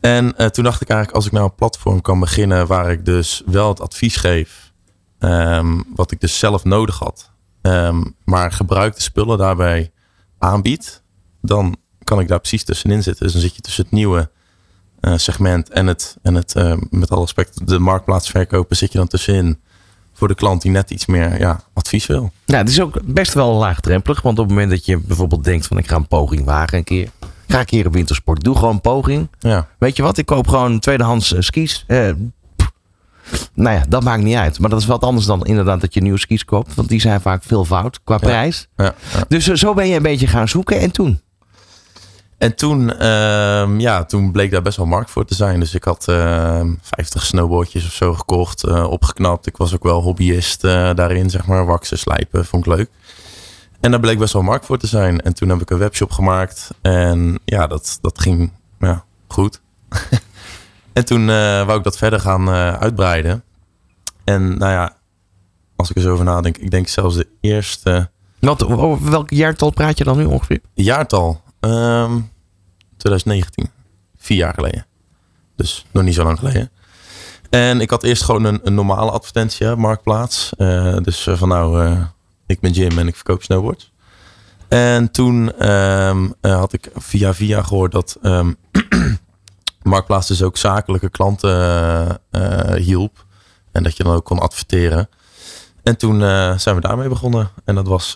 [0.00, 3.04] En eh, toen dacht ik eigenlijk, als ik nou een platform kan beginnen waar ik
[3.04, 4.72] dus wel het advies geef,
[5.18, 7.30] ehm, wat ik dus zelf nodig had,
[7.62, 9.92] ehm, maar gebruikte spullen daarbij
[10.38, 11.02] aanbied,
[11.40, 13.24] dan kan ik daar precies tussenin zitten.
[13.24, 14.30] Dus dan zit je tussen het nieuwe
[15.00, 18.98] eh, segment en het, en het eh, met alle respect, de marktplaats verkopen, zit je
[18.98, 19.60] dan tussenin
[20.18, 22.30] voor de klant die net iets meer ja, advies wil.
[22.46, 24.22] Nou, het is ook best wel laagdrempelig.
[24.22, 26.84] Want op het moment dat je bijvoorbeeld denkt van ik ga een poging wagen een
[26.84, 27.04] keer.
[27.46, 28.44] Ik ga een keer op wintersport.
[28.44, 29.28] Doe gewoon een poging.
[29.38, 30.18] Ja, Weet je wat?
[30.18, 31.84] Ik koop gewoon tweedehands eh, skis.
[31.86, 32.10] Eh,
[33.54, 34.58] nou ja, dat maakt niet uit.
[34.58, 36.74] Maar dat is wat anders dan inderdaad dat je nieuwe skis koopt.
[36.74, 38.68] Want die zijn vaak veel fout qua prijs.
[38.76, 39.24] ja, ja.
[39.28, 40.80] Dus eh, zo ben je een beetje gaan zoeken.
[40.80, 41.20] En toen?
[42.38, 45.60] En toen, ehm, ja, toen bleek daar best wel markt voor te zijn.
[45.60, 49.46] Dus ik had ehm 50 snowboardjes of zo gekocht, eh, opgeknapt.
[49.46, 51.66] Ik was ook wel hobbyist eh, daarin, zeg maar.
[51.66, 52.90] Waksen, slijpen, vond ik leuk.
[53.80, 55.20] En daar bleek best wel markt voor te zijn.
[55.20, 56.70] En toen heb ik een webshop gemaakt.
[56.80, 59.60] En ja, dat, dat ging ja, goed.
[60.92, 62.48] en toen eh, wou ik dat verder gaan
[62.78, 63.42] uitbreiden.
[64.24, 64.96] En nou ja,
[65.76, 69.70] als ik er zo over nadenk, ik denk zelfs de eerste Wat, over welk jaartal
[69.70, 70.60] praat je dan nu ongeveer?
[70.74, 71.46] jaartal.
[71.68, 72.20] Ehm
[72.96, 73.70] 2019.
[74.16, 74.86] Vier jaar geleden.
[75.56, 76.70] Dus nog niet zo lang geleden.
[77.50, 80.52] En ik had eerst gewoon een, een normale advertentie, marktplaats.
[80.56, 82.02] Eh, dus eh, van nou, eh,
[82.46, 83.92] ik ben Jim en ik verkoop snowboards.
[84.68, 88.52] En toen ehm, eh, had ik via via gehoord dat ehm,
[89.82, 92.20] marktplaats dus ook zakelijke klanten
[92.76, 93.26] hielp.
[93.72, 95.08] En dat je dan ook kon adverteren.
[95.82, 96.20] En toen
[96.60, 97.50] zijn we daarmee begonnen.
[97.64, 98.14] En dat was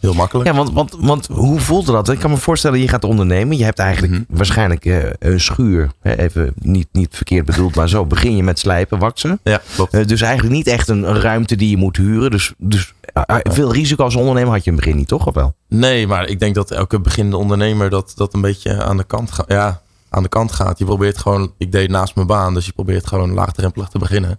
[0.00, 0.48] heel makkelijk.
[0.50, 2.08] Ja, want, want, want hoe voelde dat?
[2.08, 3.56] Ik kan me voorstellen, je gaat ondernemen.
[3.56, 4.22] Je hebt eigenlijk Mhm.
[4.28, 5.90] waarschijnlijk eh, een schuur.
[6.00, 9.40] Hè, even niet, niet verkeerd bedoeld, maar zo begin je met slijpen, waksen.
[9.42, 9.94] Ja, klopt.
[9.94, 12.30] Eh, dus eigenlijk niet echt een, een ruimte die je moet huren.
[12.30, 15.26] Dus, dus eh, veel risico als ondernemer had je in het begin niet, toch?
[15.26, 15.54] Of wel?
[15.68, 19.30] Nee, maar ik denk dat elke beginnende ondernemer dat, dat een beetje aan de kant
[19.32, 19.44] gaat.
[19.48, 19.80] Ja,
[20.10, 20.78] aan de kant gaat.
[20.78, 24.38] Je probeert gewoon, ik deed naast mijn baan, dus je probeert gewoon laagdrempelig te beginnen.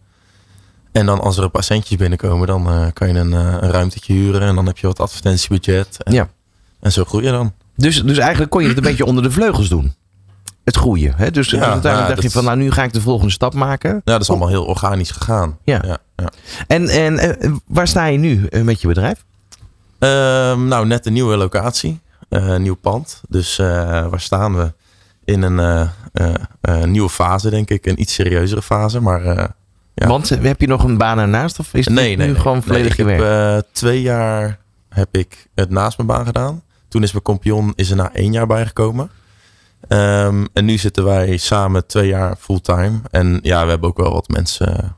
[0.91, 3.71] En dan als er een paar centjes binnenkomen, dan eh, kan je een, eh, een
[3.71, 6.03] ruimtetje huren en dan heb je wat advertentiebudget.
[6.03, 6.29] En, Ja.
[6.79, 7.53] en zo groei je dan.
[7.75, 9.93] Dus, dus eigenlijk kon je het een beetje onder de vleugels doen.
[10.63, 11.13] Het groeien.
[11.15, 11.31] Hè?
[11.31, 13.53] Dus, dus Ja, uiteindelijk ja, dacht je van, nou nu ga ik de volgende stap
[13.53, 13.89] maken.
[13.89, 15.57] Ja, dat is allemaal heel organisch gegaan.
[15.63, 15.81] Ja.
[15.85, 16.29] ja, ja.
[16.67, 19.25] En, en eh, waar sta je nu met je bedrijf?
[19.99, 21.99] Ehm, nou, net een nieuwe locatie.
[22.29, 23.21] een nieuw pand.
[23.29, 24.73] Dus waar staan we?
[25.25, 25.89] In een
[26.91, 27.85] nieuwe fase, denk ik.
[27.85, 28.99] Een iets serieuzere fase.
[29.01, 29.49] Maar
[29.99, 30.07] Ja.
[30.07, 31.59] Want eh, heb je nog een baan ernaast?
[31.59, 32.35] Of is het nee, nu nee.
[32.35, 33.21] gewoon Nee, volledig ik heb werk?
[33.21, 34.59] eh, twee jaar
[34.89, 36.63] heb ik het naast mijn baan gedaan.
[36.87, 39.09] Toen is mijn kompion is er na één jaar bijgekomen.
[39.87, 42.99] Ehm, en nu zitten wij samen twee jaar fulltime.
[43.11, 44.97] En ja, we hebben ook wel wat mensen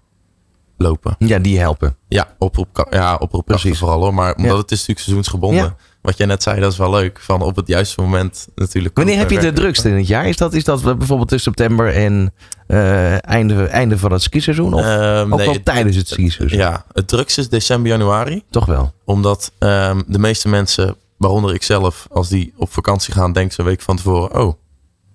[0.77, 1.15] lopen.
[1.19, 1.95] Ja, die helpen.
[2.07, 3.79] Ja, oproep, ja, Precies.
[3.79, 4.13] vooral hoor.
[4.13, 4.57] Maar omdat Ja.
[4.57, 5.63] het is natuurlijk seizoensgebonden.
[5.63, 5.75] Ja.
[6.01, 7.19] Wat jij net zei, dat is wel leuk.
[7.21, 8.97] Van op het juiste moment natuurlijk.
[8.97, 10.25] Wanneer heb je de drukste in het jaar?
[10.27, 12.33] Is dat, is dat bijvoorbeeld tussen september en
[12.67, 14.73] eh, einde, einde van het skiseizoen?
[14.73, 16.57] Of Ehm, ook nee, wel het- tijdens het skiseizoen?
[16.59, 18.43] Ja, het drukste is december, januari.
[18.49, 18.93] Toch wel?
[19.05, 23.59] Omdat ehm, de meeste mensen, waaronder ik zelf, als die op vakantie gaan, denken ze
[23.59, 24.53] een week van tevoren: oh,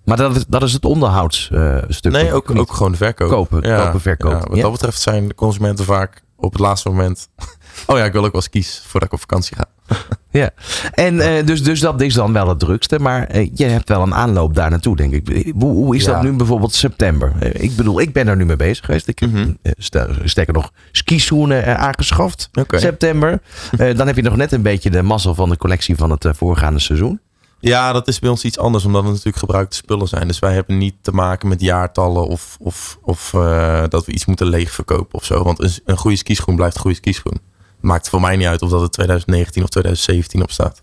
[0.05, 2.11] Maar dat is, dat is het onderhoudsstuk.
[2.11, 3.29] nee, ook, ook gewoon de verkoop.
[3.29, 4.47] Kopen, kopen, verkopen.
[4.47, 4.61] wat Ja.
[4.61, 7.29] dat betreft zijn de consumenten vaak op het laatste moment.
[7.87, 9.65] oh ja, ik wil ook wel eens kiezen voordat ik op vakantie ga.
[10.31, 10.49] Ja.
[10.93, 12.99] En eh, dus, dus dat is dan wel het drukste.
[12.99, 15.51] Maar eh, je hebt wel een aanloop daar naartoe, denk ik.
[15.59, 17.33] Hoe, hoe is dat nu bijvoorbeeld september?
[17.39, 19.07] Eh, ik bedoel, ik ben er nu mee bezig geweest.
[19.07, 19.51] Ik heb Mhm.
[19.61, 22.49] eh, ster- sterker nog skischoenen eh, aangeschaft.
[22.59, 22.79] Oké.
[22.79, 23.39] September.
[23.77, 26.25] Eh, dan heb je nog net een beetje de mazzel van de collectie van het
[26.25, 27.19] eh, voorgaande seizoen.
[27.59, 30.27] Ja, dat is bij ons iets anders, omdat het natuurlijk gebruikte spullen zijn.
[30.27, 34.25] Dus wij hebben niet te maken met jaartallen of, of, of eh, dat we iets
[34.25, 35.43] moeten leegverkopen of zo.
[35.43, 37.39] Want een, een goede skischoen blijft een goede skischoen.
[37.79, 40.81] Maakt voor mij niet uit of dat het 2019 of 2017 op staat.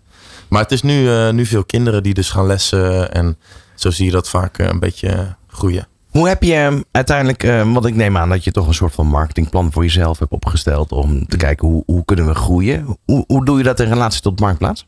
[0.49, 3.13] Maar het is nu, eh, nu veel kinderen die dus gaan lessen.
[3.13, 3.39] En
[3.75, 5.87] zo zie je dat vaak eh, een beetje groeien.
[6.15, 8.95] Hoe heb je eh, uiteindelijk, eh, want ik neem aan dat je toch een soort
[8.95, 12.99] van marketingplan voor jezelf hebt opgesteld om te kijken hoe, hoe kunnen we groeien?
[13.05, 14.87] Hoe, hoe doe je dat in relatie tot Marktplaats?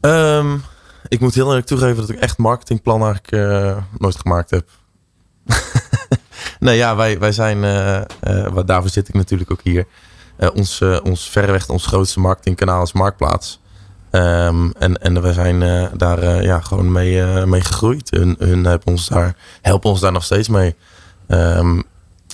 [0.00, 0.56] Ehm,
[1.08, 4.68] ik moet heel eerlijk toegeven dat ik echt marketingplan eigenlijk eh, nooit gemaakt heb.
[6.60, 7.60] nee, ja, wij, wij zijn,
[8.52, 9.86] wat daarvoor zit ik natuurlijk ook hier.
[10.36, 13.60] Eh, ons, eh, ons verreweg ons grootste marketingkanaal is Marktplaats.
[14.10, 18.10] Ehm, en, en we zijn eh, daar ja, gewoon mee, mee gegroeid.
[18.10, 20.74] Hun, hun helpen, ons daar, helpen ons daar nog steeds mee.
[21.26, 21.80] Ehm,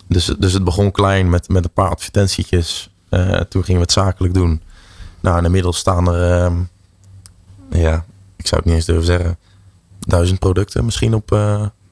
[0.06, 2.94] dus, dus het begon klein met, met een paar advertentietjes.
[3.48, 4.62] Toen gingen we het zakelijk doen.
[5.20, 6.56] Nou, inmiddels staan er, ehm,
[7.70, 8.04] ja,
[8.36, 9.38] ik zou het niet eens durven zeggen,
[9.98, 11.38] duizend producten misschien op,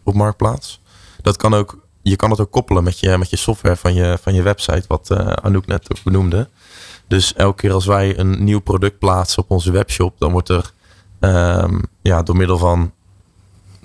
[0.02, 0.80] op Marktplaats.
[1.22, 4.18] Dat kan ook, je kan het ook koppelen met je, met je software van je,
[4.22, 6.48] van je website, wat eh, Anouk net ook benoemde.
[7.06, 10.72] Dus elke keer als wij een nieuw product plaatsen op onze webshop, dan wordt er
[11.20, 12.92] ehm, ja, door middel van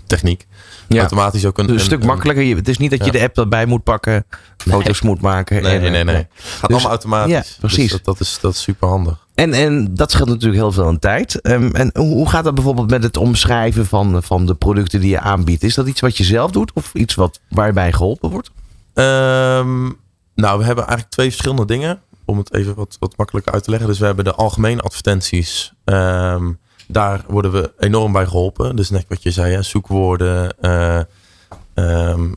[0.08, 0.48] techniek
[0.88, 1.00] Ja.
[1.00, 2.44] automatisch ook een, Dus een stuk makkelijker.
[2.44, 3.12] Je- Het is niet dat je Ja.
[3.12, 4.26] de app erbij moet pakken,
[4.58, 5.62] foto's moet maken.
[5.64, 6.04] Nee, en, nee, nee.
[6.04, 6.16] nee.
[6.16, 7.34] Het gaat Dus- allemaal automatisch.
[7.34, 7.92] ja, Dus precies.
[7.92, 9.23] dat, dat, is, dat is super handig.
[9.36, 11.42] En, en dat scheelt natuurlijk heel veel aan tijd.
[11.42, 15.20] Ehm, en hoe gaat dat bijvoorbeeld met het omschrijven van, van de producten die je
[15.20, 15.64] aanbiedt?
[15.64, 18.52] Is dat iets wat je zelf doet of iets wat, waarbij geholpen wordt?
[18.94, 19.84] Ehm,
[20.36, 22.02] nou, we hebben eigenlijk twee verschillende dingen.
[22.26, 23.90] Om het even wat, wat makkelijker uit te leggen.
[23.90, 25.74] Dus we hebben de algemene advertenties.
[25.84, 26.52] Ehm,
[26.88, 28.76] daar worden we enorm bij geholpen.
[28.76, 30.60] Dus net wat je zei, hè, zoekwoorden.
[30.62, 31.00] eh,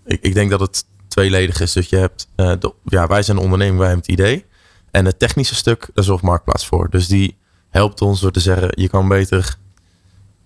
[0.05, 1.73] ik, ik denk dat het tweeledig is.
[1.73, 2.53] Dus je hebt, eh,
[2.85, 4.45] ja, wij zijn een onderneming, wij hebben het idee.
[4.97, 6.91] En het technische stuk, daar zorgt Marktplaats voor.
[6.91, 7.37] Dus die
[7.71, 9.57] helpt ons door te zeggen, je kan beter,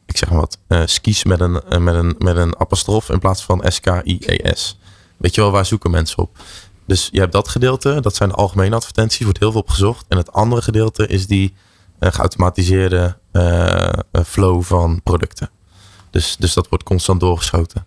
[0.06, 0.58] ik zeg maar wat,
[0.90, 4.78] skis met een, eh, met, een, met een apostrof in plaats van S-K-I-E-S.
[5.16, 6.38] Weet je wel, waar zoeken mensen op?
[6.86, 10.04] Dus je hebt dat gedeelte, dat zijn de algemene advertenties, wordt heel veel op gezocht.
[10.08, 11.54] En het andere gedeelte is die
[11.98, 13.18] eh, geautomatiseerde
[14.26, 15.50] flow van producten.
[16.10, 17.86] Dus, dus dat wordt constant doorgeschoten.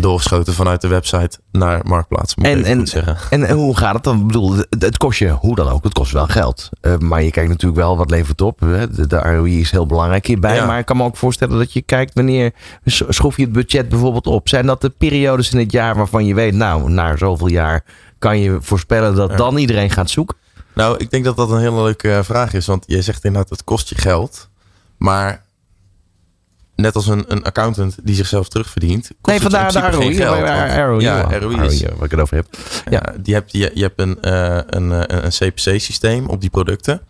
[0.00, 2.86] Doorgeschoten vanuit de website naar Marktplaats, moet En- en-.
[3.30, 4.20] En, en hoe gaat het dan?
[4.20, 6.68] Ik bedoel, het, het kost je, hoe dan ook, het kost wel geld.
[6.80, 8.60] Eh, maar je kijkt natuurlijk wel wat levert op.
[8.60, 8.90] Hè?
[8.90, 10.54] De, de ROI is heel belangrijk hierbij.
[10.54, 10.66] Ja.
[10.66, 12.52] Maar ik kan me ook voorstellen dat je kijkt wanneer
[12.84, 14.48] sch- schroef je het budget bijvoorbeeld op.
[14.48, 17.84] Zijn dat de periodes in het jaar waarvan je weet, nou, na zoveel jaar
[18.18, 19.36] kan je voorspellen dat Ja.
[19.36, 20.36] dan iedereen gaat zoeken?
[20.74, 22.66] Nou, ik denk dat dat een hele leuke eh, vraag is.
[22.66, 24.48] Want je zegt inderdaad, het kost je geld.
[24.96, 25.44] Maar
[26.76, 29.10] net als een, een accountant die zichzelf terugverdient.
[29.22, 30.14] Nee, vandaar de ROI.
[30.14, 30.38] geld,
[31.02, 32.46] Ja, ROI is, waar ik het over heb.
[32.90, 37.00] ja, die hebt, je, je hebt een, eh, een, eh, een CPC-systeem op die producten.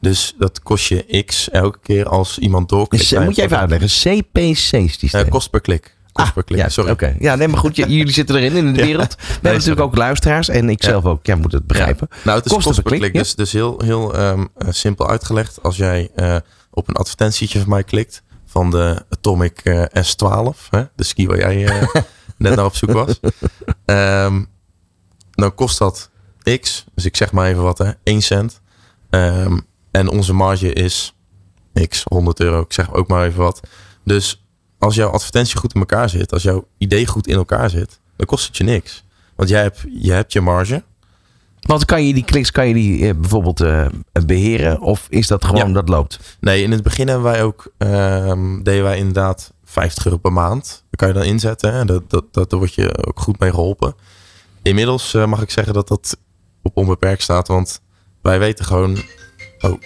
[0.00, 3.02] Dus dat kost je x elke keer als iemand doorklikt.
[3.02, 3.88] Dus, eh, een moet je even uitleggen.
[3.88, 5.28] CPC-systeem.
[5.28, 5.96] Kost per klik.
[6.12, 6.90] Kost per klik, ja, sorry.
[6.90, 7.16] Oké.
[7.18, 9.14] Ja, nee, maar goed, jullie zitten erin in de wereld.
[9.18, 10.88] We hebben natuurlijk ook luisteraars en ik Ja.
[10.88, 11.26] zelf ook.
[11.26, 12.08] Ja, moet het begrijpen.
[12.24, 13.12] Nou, het is kost per klik.
[13.12, 15.62] Dus, dus heel, heel ehm, eh, simpel uitgelegd.
[15.62, 16.10] Als jij
[16.70, 18.22] op een advertentietje van mij klikt
[18.54, 21.94] van de Atomic eh, S12, hè, de ski waar jij eh,
[22.36, 23.20] net naar op zoek was,
[23.84, 24.44] ehm,
[25.30, 26.10] dan kost dat
[26.60, 26.84] x.
[26.94, 28.60] Dus ik zeg maar even wat, hè, 1 cent.
[29.10, 29.58] Ehm,
[29.90, 31.14] en onze marge is
[31.88, 32.60] x, 100 euro.
[32.60, 33.60] Ik zeg ook maar even wat.
[34.04, 34.46] Dus
[34.78, 38.26] als jouw advertentie goed in elkaar zit, als jouw idee goed in elkaar zit, dan
[38.26, 39.04] kost het je niks.
[39.36, 40.84] Want jij hebt, je hebt je marge.
[41.66, 43.86] Want kan je die kliks kan je die eh, bijvoorbeeld eh,
[44.26, 44.80] beheren?
[44.80, 45.72] Of is dat gewoon Ja.
[45.72, 46.36] dat loopt?
[46.40, 50.84] Nee, in het begin hebben wij ook, ehm, deden wij inderdaad 50 euro per maand.
[50.90, 51.74] Dat kan je dan inzetten.
[51.74, 51.84] Hè?
[51.84, 53.94] Dat, dat, dat, daar word je ook goed mee geholpen.
[54.62, 56.16] Inmiddels eh, mag ik zeggen dat dat
[56.62, 57.48] op onbeperkt staat.
[57.48, 57.80] Want
[58.22, 58.96] wij weten gewoon...
[59.60, 59.80] Oh,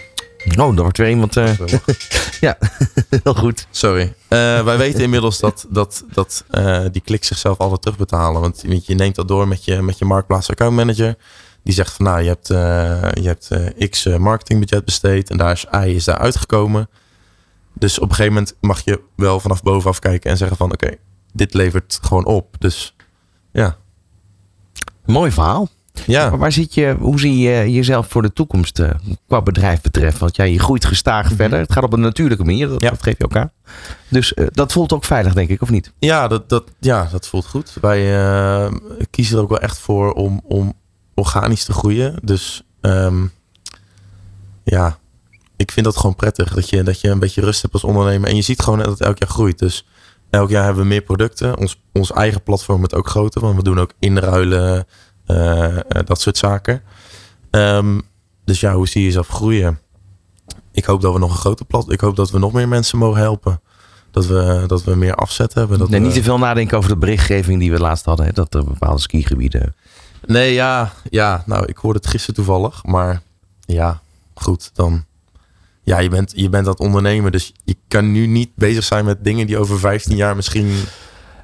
[0.57, 1.37] daar wordt weer iemand.
[1.37, 1.51] eh,
[2.39, 2.57] ja,
[3.23, 3.67] heel goed.
[3.71, 4.13] Sorry.
[4.27, 8.41] Eh, wij weten inmiddels dat, dat, dat eh, die kliks zichzelf altijd terugbetalen.
[8.41, 11.15] Want je- je neemt dat door met je, met je marktplaats account manager.
[11.63, 15.37] Die zegt van nou, je hebt, eh, je hebt eh, X eh, marketingbudget besteed en
[15.37, 16.89] daar is Y is daar uitgekomen.
[17.73, 20.95] Dus op een gegeven moment mag je wel vanaf bovenaf kijken en zeggen van oké,
[21.33, 22.55] dit levert gewoon op.
[22.59, 22.95] Dus
[23.51, 23.77] ja.
[25.05, 25.67] Mooi verhaal.
[26.05, 26.29] Ja.
[26.29, 28.81] Maar waar zit je, hoe zie je jezelf voor de toekomst
[29.27, 30.17] qua bedrijf betreft?
[30.17, 31.59] Want ja, je groeit gestaag verder.
[31.59, 32.89] Het gaat op een natuurlijke manier, dat, Ja.
[32.89, 33.51] dat geef je ook aan.
[34.07, 35.93] Dus dat voelt ook veilig, denk ik, of niet?
[35.99, 37.77] Ja, dat, dat, ja, dat voelt goed.
[37.81, 38.01] Wij
[39.09, 40.73] kiezen er ook wel echt voor om, om
[41.19, 42.15] organisch te groeien.
[42.23, 43.25] Dus ehm,
[44.63, 44.97] ja,
[45.55, 46.53] ik vind dat gewoon prettig.
[46.53, 48.29] Dat je, dat je een beetje rust hebt als ondernemer.
[48.29, 49.59] En je ziet gewoon dat het elk jaar groeit.
[49.59, 49.87] Dus
[50.29, 51.57] elk jaar hebben we meer producten.
[51.57, 53.41] Ons, ons eigen platform wordt ook groter.
[53.41, 54.87] Want we doen ook inruilen,
[55.25, 56.81] eh, dat soort zaken.
[57.51, 57.99] Ehm,
[58.45, 59.79] dus ja, hoe zie je jezelf groeien?
[60.71, 61.91] Ik hoop dat we nog een groter plat.
[61.91, 63.61] Ik hoop dat we nog meer mensen mogen helpen.
[64.11, 65.79] Dat we, dat we meer afzet hebben.
[65.79, 68.25] Dat nee, we- niet te veel nadenken over de berichtgeving die we laatst hadden.
[68.25, 69.75] Hè, dat er bepaalde skigebieden...
[70.29, 72.83] Nee, ja, ja, nou, ik hoorde het gisteren toevallig.
[72.85, 73.21] Maar
[73.59, 74.01] ja,
[74.33, 75.05] goed, dan.
[75.83, 77.31] Ja, je bent, je bent dat ondernemer.
[77.31, 80.75] Dus je kan nu niet bezig zijn met dingen die over 15 jaar misschien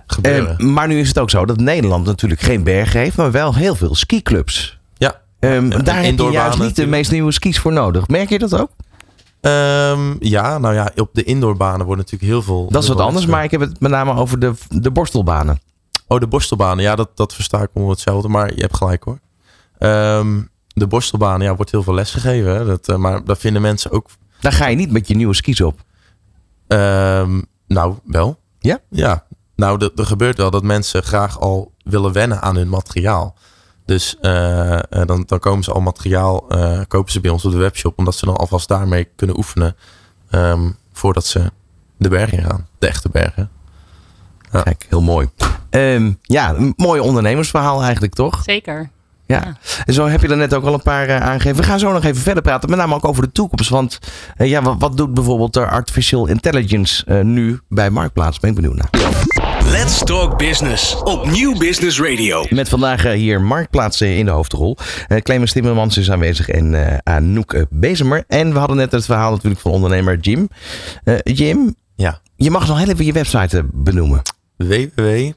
[0.08, 0.58] gebeuren.
[0.58, 3.56] Eh, maar nu is het ook zo dat Nederland natuurlijk geen bergen heeft, maar wel
[3.56, 4.80] heel veel skiclubs.
[4.98, 5.22] ja.
[5.40, 8.08] Ehm, en daar heb je juist niet de meest nieuwe skis voor nodig.
[8.08, 8.70] Merk je dat ook?
[9.42, 12.68] Ehm, ja, nou ja, op de indoorbanen wordt natuurlijk heel veel.
[12.70, 15.60] Dat is wat anders, maar ik heb het met name over de, de borstelbanen.
[16.08, 16.84] Oh, de borstelbanen.
[16.84, 18.28] Ja, dat, dat versta ik onder hetzelfde.
[18.28, 19.20] Maar je hebt gelijk hoor.
[19.78, 22.56] Ehm, de borstelbanen, ja, wordt heel veel les gegeven.
[22.56, 22.66] Hè?
[22.66, 25.62] Dat, eh, maar daar vinden mensen ook Daar ga je niet met je nieuwe skis
[25.62, 25.80] op.
[26.68, 28.40] Ehm, nou, wel.
[28.60, 28.80] Ja?
[28.90, 29.26] Ja.
[29.56, 33.36] Nou, er- er gebeurt wel dat mensen graag al willen wennen aan hun materiaal.
[33.86, 36.48] Dus eh, eh, dan, dan komen ze al materiaal,
[36.88, 39.76] kopen ze bij ons op de webshop, omdat ze dan alvast daarmee kunnen oefenen
[40.30, 41.52] ehm, voordat ze
[41.98, 42.68] de bergen gaan.
[42.80, 43.50] De echte bergen.
[44.52, 44.62] Ja.
[44.62, 45.30] Kijk, heel mooi.
[45.70, 48.42] Ehm, ja, een mooi ondernemersverhaal eigenlijk, toch?
[48.44, 48.90] Zeker.
[49.28, 49.58] Ja.
[49.86, 51.58] En zo heb je er net ook al een paar eh, aangegeven.
[51.58, 53.70] We gaan zo nog even verder praten, met name ook over de toekomst.
[53.70, 54.00] Want
[54.36, 58.40] eh, ja, wat, wat doet bijvoorbeeld de artificial intelligence eh, nu bij Marktplaats?
[58.40, 58.90] Ben ik benieuwd naar.
[59.66, 62.46] Let's Talk Business op Nieuw Business Radio.
[62.50, 64.78] Met vandaag eh, hier Marktplaats eh, in de hoofdrol.
[65.08, 68.24] Eh Clemens Timmermans is aanwezig en eh Anouk eh, Bezemer.
[68.28, 70.48] En we hadden net het verhaal natuurlijk van ondernemer Jim.
[71.04, 72.20] Eh, Jim, Ja.
[72.36, 74.22] je mag nog heel even je website eh, benoemen.
[74.58, 75.32] Www.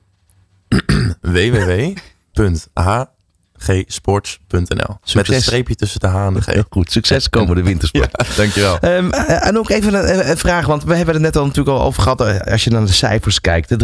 [3.58, 6.46] www.hgsports.nl Met een streepje tussen de H en de G.
[6.46, 8.10] Heel goed, succes komende wintersport.
[8.28, 8.78] Ja, dankjewel.
[8.78, 11.76] Ehm, eh, en ook even een, een vraag, want we hebben het net al natuurlijk
[11.78, 12.20] al over gehad.
[12.20, 13.76] eh, Als je naar de cijfers kijkt, de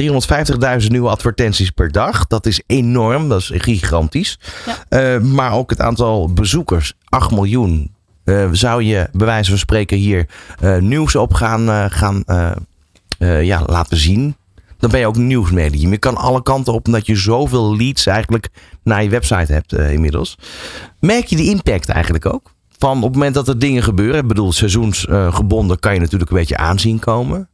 [0.83, 4.39] 350.000 nieuwe advertenties per dag, dat is enorm, dat is gigantisch.
[4.89, 7.93] Eh, maar ook het aantal bezoekers, 8 miljoen.
[8.25, 10.27] Eh, zou je bij wijze van spreken hier
[10.61, 12.51] eh, nieuws op gaan, eh, gaan eh,
[13.19, 14.37] eh, ja, laten zien?
[14.85, 15.91] Dan ben je ook nieuwsmedium.
[15.91, 18.49] Je kan alle kanten op omdat je zoveel leads eigenlijk
[18.83, 20.39] naar je website hebt eh, inmiddels.
[21.01, 22.53] Merk je de impact eigenlijk ook?
[22.79, 26.57] Van op het moment dat er dingen gebeuren, bedoel seizoensgebonden kan je natuurlijk een beetje
[26.57, 27.49] aanzien komen.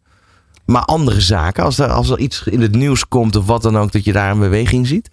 [0.66, 3.78] Maar andere zaken, als er, als er iets in het nieuws komt of wat dan
[3.78, 5.10] ook, dat je daar een beweging ziet?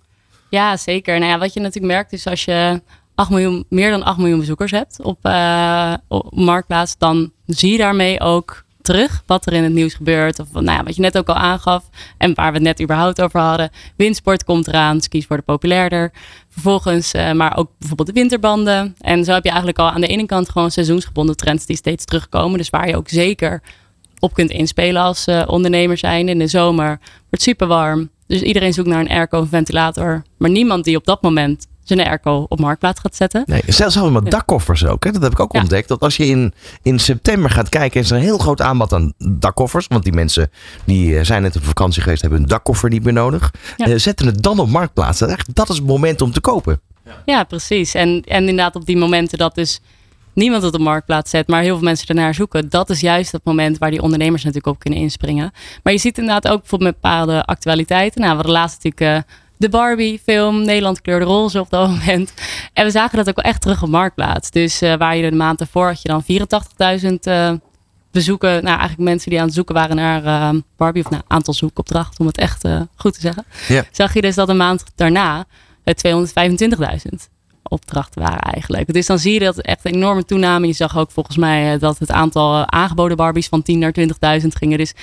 [0.49, 1.19] Ja, zeker.
[1.19, 2.81] Nou ja, wat je natuurlijk merkt is als je
[3.15, 7.77] 8 miljoen, meer dan 8 miljoen bezoekers hebt op, eh, op Marktplaats, dan zie je
[7.77, 10.39] daarmee ook terug wat er in het nieuws gebeurt.
[10.39, 13.21] Of nou ja, wat je net ook al aangaf en waar we het net überhaupt
[13.21, 13.69] over hadden.
[13.95, 16.11] Windsport komt eraan, skis worden populairder.
[16.49, 18.95] Vervolgens, eh, maar ook bijvoorbeeld de winterbanden.
[18.99, 22.05] En zo heb je eigenlijk al aan de ene kant gewoon seizoensgebonden trends die steeds
[22.05, 22.57] terugkomen.
[22.57, 23.61] Dus waar je ook zeker
[24.19, 26.29] op kunt inspelen als eh, ondernemer zijn.
[26.29, 28.09] In de zomer wordt super warm.
[28.27, 30.23] Dus iedereen zoekt naar een airco ventilator.
[30.37, 33.43] Maar niemand die op dat moment zijn airco op marktplaats gaat zetten.
[33.45, 35.03] Nee, zelfs zelfs met dakkoffers ook.
[35.03, 35.11] Hè?
[35.11, 35.59] Dat heb ik ook Ja.
[35.59, 35.87] ontdekt.
[35.87, 39.13] Dat als je in, in september gaat kijken, is er een heel groot aanbod aan
[39.17, 39.87] dakkoffers.
[39.87, 40.51] Want die mensen
[40.85, 43.53] die eh, zijn net op vakantie geweest, hebben een dakkoffer niet meer nodig.
[43.77, 43.85] Ja.
[43.85, 45.19] Eh, zetten het dan op marktplaats.
[45.19, 46.79] Dat, echt- dat is het moment om te kopen.
[47.25, 47.93] Ja, precies.
[47.93, 49.79] En, en inderdaad op die momenten dat dus
[50.33, 52.69] niemand het op marktplaats zet, maar heel veel mensen ernaar zoeken.
[52.69, 55.51] Dat is juist het moment waar die ondernemers natuurlijk op kunnen inspringen.
[55.83, 58.21] Maar je ziet inderdaad ook bijvoorbeeld met bepaalde actualiteiten.
[58.21, 62.33] Nou, we hadden laatst natuurlijk eh, de Barbie-film, Nederland kleurde roze op dat moment.
[62.73, 64.51] En we zagen dat ook wel echt terug op marktplaats.
[64.51, 66.23] Dus eh, waar je de maand ervoor had je dan
[67.01, 67.51] 84.000 eh,
[68.11, 68.49] bezoeken.
[68.49, 71.03] Nou, eigenlijk mensen die aan het zoeken waren naar eh, Barbie.
[71.03, 73.45] Of nou, aantal zoekopdrachten, om het echt goed te zeggen.
[73.91, 75.45] Zag je dus dat een maand daarna
[75.83, 77.35] het 225.000
[77.69, 78.93] opdrachten waren eigenlijk.
[78.93, 80.67] Dus dan zie je dat echt een enorme toename.
[80.67, 83.95] Je zag ook volgens mij dat het aantal aangeboden Barbies van 10 naar
[84.41, 84.77] 20.000 gingen.
[84.77, 84.93] Dus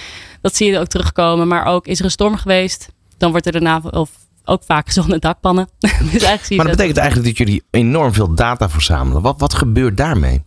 [0.41, 1.49] dat zie je ook terugkomen.
[1.49, 4.11] Maar ook is er een storm geweest, dan wordt er daarna of
[4.45, 5.69] ook vaak gezocht dakpannen.
[5.79, 9.23] dus eigenlijk zie je Maar dat betekent eigenlijk dat jullie enorm veel data verzamelen.
[9.23, 10.43] Wat, wat gebeurt daarmee?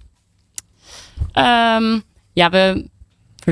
[1.31, 1.99] Ehm,
[2.33, 2.89] ja, we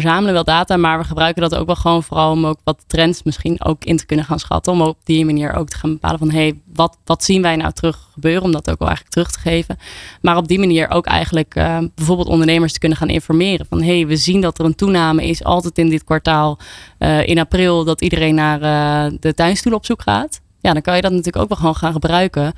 [0.02, 3.24] verzamelen wel data, maar we gebruiken dat ook wel gewoon vooral om ook wat trends
[3.24, 4.74] misschien ook in te kunnen gaan schatten.
[4.74, 7.56] Om op die manier ook te gaan bepalen van hé, hey, wat, wat zien wij
[7.56, 8.44] nou terug gebeuren?
[8.44, 9.78] Om dat ook wel eigenlijk terug te geven.
[10.22, 13.66] Maar op die manier ook eigenlijk uh, bijvoorbeeld ondernemers te kunnen gaan informeren.
[13.70, 16.60] Van hé, hey, we zien dat er een toename is altijd in dit kwartaal
[17.00, 20.42] uh, in april dat iedereen naar uh, de tuinstoel op zoek gaat.
[20.62, 22.54] Ja, dan kan je dat natuurlijk ook wel gewoon gaan gebruiken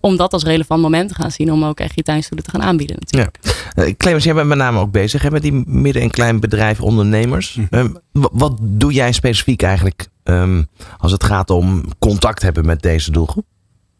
[0.00, 1.52] om dat als relevant moment te gaan zien.
[1.52, 3.38] Om ook echt je tuinstoelen te gaan aanbieden natuurlijk.
[3.40, 3.84] Ja.
[3.84, 6.80] Uh, Clemens, jij bent met name ook bezig hè, met die midden- en klein bedrijf
[6.80, 7.54] ondernemers.
[7.54, 7.78] Mm -hmm.
[7.78, 7.96] um,
[8.32, 10.66] wat doe jij specifiek eigenlijk um,
[10.98, 13.44] als het gaat om contact hebben met deze doelgroep?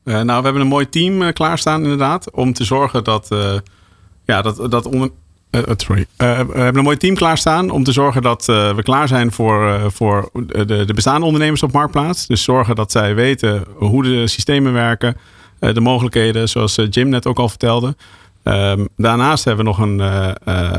[0.04, 2.30] Uh, nou, we hebben een mooi team uh, klaarstaan inderdaad.
[2.30, 3.28] Om te zorgen dat,
[4.24, 5.10] ja, dat, dat onder,
[5.50, 6.00] Uh, sorry.
[6.00, 9.32] Uh, we hebben een mooi team klaarstaan om te zorgen dat uh, we klaar zijn
[9.32, 12.26] voor, voor de, de bestaande ondernemers op Marktplaats.
[12.26, 15.16] Dus zorgen dat zij weten hoe de systemen werken,
[15.60, 17.96] de mogelijkheden, zoals Jim net ook al vertelde.
[18.44, 20.00] Um, daarnaast hebben we nog een,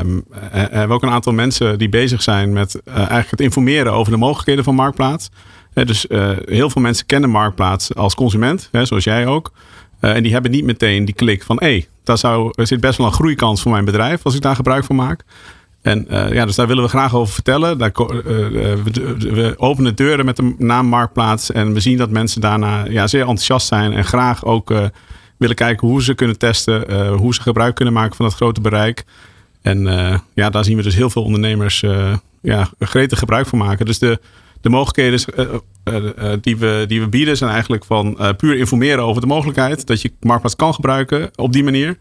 [0.02, 4.12] um, hebben we ook een aantal mensen die bezig zijn met eigenlijk het informeren over
[4.12, 5.30] de mogelijkheden van Marktplaats.
[5.74, 6.06] dus
[6.46, 9.52] heel veel mensen kennen Marktplaats als consument, hè, zoals jij ook.
[10.00, 12.98] En die hebben niet meteen die klik van, hé, hey, daar zou, er zit best
[12.98, 15.24] wel een groeikans voor mijn bedrijf als ik daar gebruik van maak.
[15.82, 17.78] En uh, ja, dus daar willen we graag over vertellen.
[17.78, 21.52] Daar, uh, we, we, openen deuren met de naam Marktplaats.
[21.52, 23.94] En we zien dat mensen daarna ja, zeer enthousiast zijn.
[23.94, 24.74] En graag ook
[25.38, 27.12] willen kijken hoe ze kunnen testen.
[27.14, 29.04] hoe ze gebruik kunnen maken van dat grote bereik.
[29.62, 29.84] En
[30.34, 31.84] ja, daar zien we dus heel veel ondernemers
[32.42, 33.86] ja, gretig gebruik van maken.
[33.86, 34.20] Dus de,
[34.62, 35.20] de mogelijkheden
[36.42, 40.12] die, we, die we bieden zijn eigenlijk van puur informeren over de mogelijkheid dat je
[40.20, 41.98] Marktplaats kan gebruiken op die manier.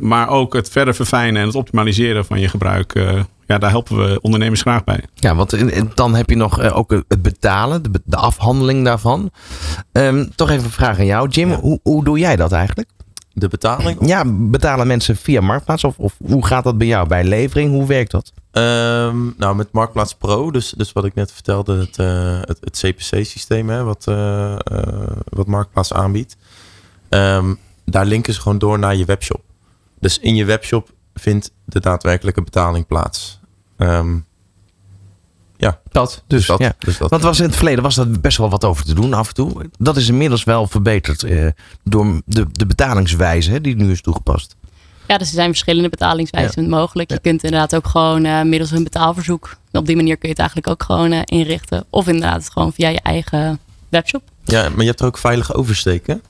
[0.00, 2.92] Maar ook het verder verfijnen en het optimaliseren van je gebruik.
[3.46, 5.04] ja, daar helpen we ondernemers graag bij.
[5.14, 9.30] Ja, want dan heb je nog ook het betalen, de, de afhandeling daarvan.
[9.92, 11.48] Um, toch even een vraag aan jou, Jim.
[11.48, 11.60] Ja.
[11.60, 12.88] Hoe, hoe doe jij dat eigenlijk?
[13.34, 14.06] De betaling?
[14.06, 15.84] Ja, betalen mensen via Marktplaats?
[15.84, 17.08] Of, of hoe gaat dat bij jou?
[17.08, 18.32] Bij levering, hoe werkt dat?
[18.52, 22.78] Um, nou, met Marktplaats Pro, dus, dus wat ik net vertelde, het, uh, het, het
[22.78, 24.82] CPC-systeem, wat, uh, uh,
[25.24, 26.36] wat Marktplaats aanbiedt.
[27.08, 29.40] Um, daar linken ze gewoon door naar je webshop.
[30.02, 33.40] Dus in je webshop vindt de daadwerkelijke betaling plaats.
[33.78, 34.24] Um,
[35.56, 36.22] ja, dat.
[36.26, 36.74] Dus, dat, ja.
[36.78, 37.10] dus dat.
[37.10, 39.34] Want was in het verleden was dat best wel wat over te doen af en
[39.34, 39.70] toe.
[39.78, 41.48] Dat is inmiddels wel verbeterd uh,
[41.84, 44.56] door de, de betalingswijze hè, die nu is toegepast.
[45.06, 46.68] Ja, dus er zijn verschillende betalingswijzen ja.
[46.68, 47.08] mogelijk.
[47.08, 47.20] Je Ja.
[47.20, 49.56] kunt inderdaad ook gewoon uh, middels een betaalverzoek.
[49.72, 51.84] Op die manier kun je het eigenlijk ook gewoon uh, inrichten.
[51.90, 54.22] Of inderdaad gewoon via je eigen webshop.
[54.44, 56.22] Ja, maar je hebt er ook veilig oversteken.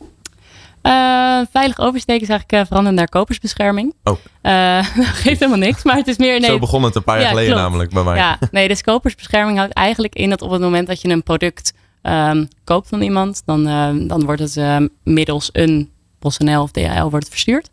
[0.83, 3.95] Uh, veilig oversteken is eigenlijk uh, veranderd naar kopersbescherming.
[4.05, 4.17] Oh.
[4.43, 6.41] Uh, dat geeft helemaal niks, maar het is meer...
[6.41, 7.63] Nee, Zo begon het een paar jaar Ja, geleden klopt.
[7.67, 8.17] namelijk bij mij.
[8.17, 11.73] Ja, nee, dus kopersbescherming houdt eigenlijk in dat op het moment dat je een product
[12.03, 17.01] um, koopt van iemand, dan, uh, dan wordt het uh, middels een PostNL of DHL
[17.03, 17.71] wordt het verstuurd.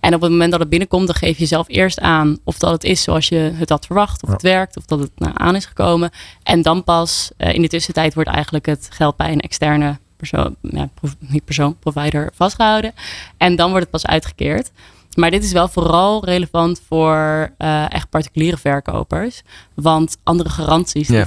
[0.00, 2.70] En op het moment dat het binnenkomt, dan geef je zelf eerst aan of dat
[2.72, 4.34] het is zoals je het had verwacht, of Ja.
[4.34, 6.10] het werkt, of dat het nou, aan is gekomen.
[6.42, 10.88] En dan pas in de tussentijd wordt eigenlijk het geld bij een externe persoon, ja,
[11.18, 12.92] niet persoon, provider vastgehouden.
[13.36, 14.70] En dan wordt het pas uitgekeerd.
[15.14, 19.42] Maar dit is wel vooral relevant voor uh, echt particuliere verkopers.
[19.74, 21.26] Want andere garanties Ja.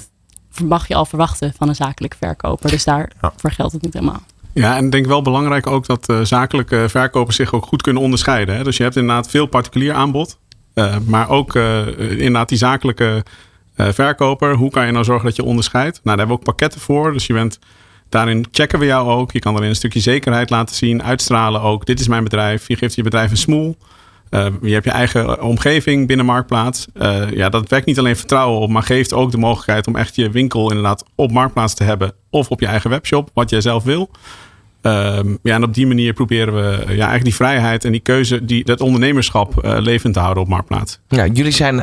[0.64, 2.70] mag je al verwachten van een zakelijke verkoper.
[2.70, 4.22] Dus daarvoor geldt het niet helemaal.
[4.54, 8.02] Ja, en ik denk wel belangrijk ook dat uh, zakelijke verkopers zich ook goed kunnen
[8.02, 8.56] onderscheiden.
[8.56, 8.64] Hè?
[8.64, 10.38] Dus je hebt inderdaad veel particulier aanbod.
[10.74, 13.24] Uh, maar ook uh, inderdaad die zakelijke
[13.76, 14.56] uh, verkoper.
[14.56, 15.94] Hoe kan je nou zorgen dat je onderscheidt?
[15.94, 17.14] Nou, daar hebben we ook pakketten voor.
[17.14, 17.60] Dus je bent,
[18.14, 19.32] daarin checken we jou ook.
[19.32, 21.04] Je kan erin een stukje zekerheid laten zien.
[21.04, 21.86] Uitstralen ook.
[21.86, 22.68] Dit is mijn bedrijf.
[22.68, 23.78] Je geeft je bedrijf een smoel.
[24.30, 26.88] Uh, je hebt je eigen omgeving binnen Marktplaats.
[26.94, 30.16] Uh, ja, dat wekt niet alleen vertrouwen op, maar geeft ook de mogelijkheid om echt
[30.16, 32.14] je winkel inderdaad op Marktplaats te hebben.
[32.30, 34.10] Of op je eigen webshop, wat jij zelf wil.
[34.82, 38.46] Um, ja, en op die manier proberen we ja, eigenlijk die vrijheid en die keuze,
[38.46, 41.00] die, dat ondernemerschap levend te houden op Marktplaats.
[41.08, 41.80] Ja, jullie zijn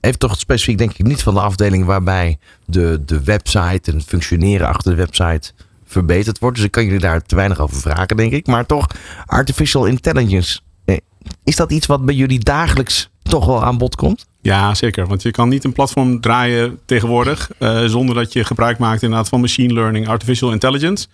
[0.00, 4.66] even toch specifiek denk ik niet van de afdeling waarbij de, de website en functioneren
[4.66, 5.52] achter de website
[5.92, 6.56] verbeterd wordt.
[6.56, 8.46] Dus ik kan jullie daar te weinig over vragen, denk ik.
[8.46, 8.86] Maar toch,
[9.26, 10.96] artificial intelligence, eh,
[11.44, 14.26] is dat iets wat bij jullie dagelijks toch wel aan bod komt?
[14.40, 15.06] Ja, zeker.
[15.06, 19.28] Want je kan niet een platform draaien tegenwoordig uh, zonder dat je gebruik maakt inderdaad
[19.28, 21.06] van machine learning, artificial intelligence.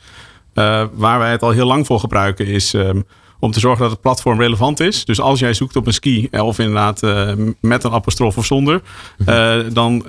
[0.54, 3.04] Uh, waar wij het al heel lang voor gebruiken is um,
[3.38, 5.04] om te zorgen dat het platform relevant is.
[5.04, 8.82] Dus als jij zoekt op een ski of inderdaad uh, met een apostrof of zonder,
[9.26, 10.06] uh, dan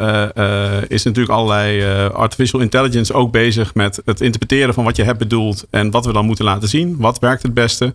[0.88, 5.68] is natuurlijk allerlei artificial intelligence ook bezig met het interpreteren van wat je hebt bedoeld
[5.70, 6.96] en wat we dan moeten laten zien.
[6.98, 7.94] Wat werkt het beste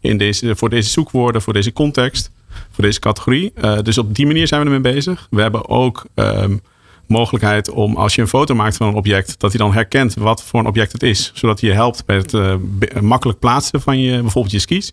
[0.00, 2.30] in deze, voor deze zoekwoorden, voor deze context,
[2.70, 3.52] voor deze categorie.
[3.82, 5.26] dus op die manier zijn we ermee bezig.
[5.30, 6.60] We hebben ook um,
[7.08, 10.42] mogelijkheid om als je een foto maakt van een object, dat hij dan herkent wat
[10.42, 11.30] voor een object het is.
[11.34, 12.54] Zodat hij je helpt bij het uh,
[13.00, 14.92] makkelijk plaatsen van je, bijvoorbeeld je skis.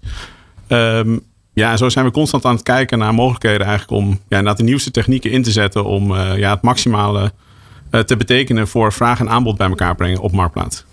[0.67, 1.21] Um,
[1.53, 4.63] ja, en zo zijn we constant aan het kijken naar mogelijkheden eigenlijk om ja, de
[4.63, 7.31] nieuwste technieken in te zetten om eh, ja, het maximale
[7.89, 10.85] eh, te betekenen voor vraag en aanbod bij elkaar brengen op Marktplaats.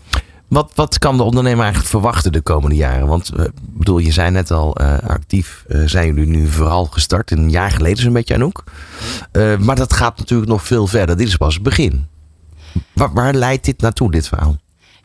[0.50, 3.06] Wat, wat kan de ondernemer eigenlijk verwachten de komende jaren?
[3.06, 7.30] Want eh, bedoel, je zei net al, eh, actief eh, zijn jullie nu vooral gestart.
[7.30, 8.64] Een jaar geleden zo'n beetje Anouk.
[9.58, 11.16] Maar dat gaat natuurlijk nog veel verder.
[11.16, 12.06] Dit is pas het begin.
[12.92, 14.56] Waar, waar leidt dit naartoe, dit verhaal?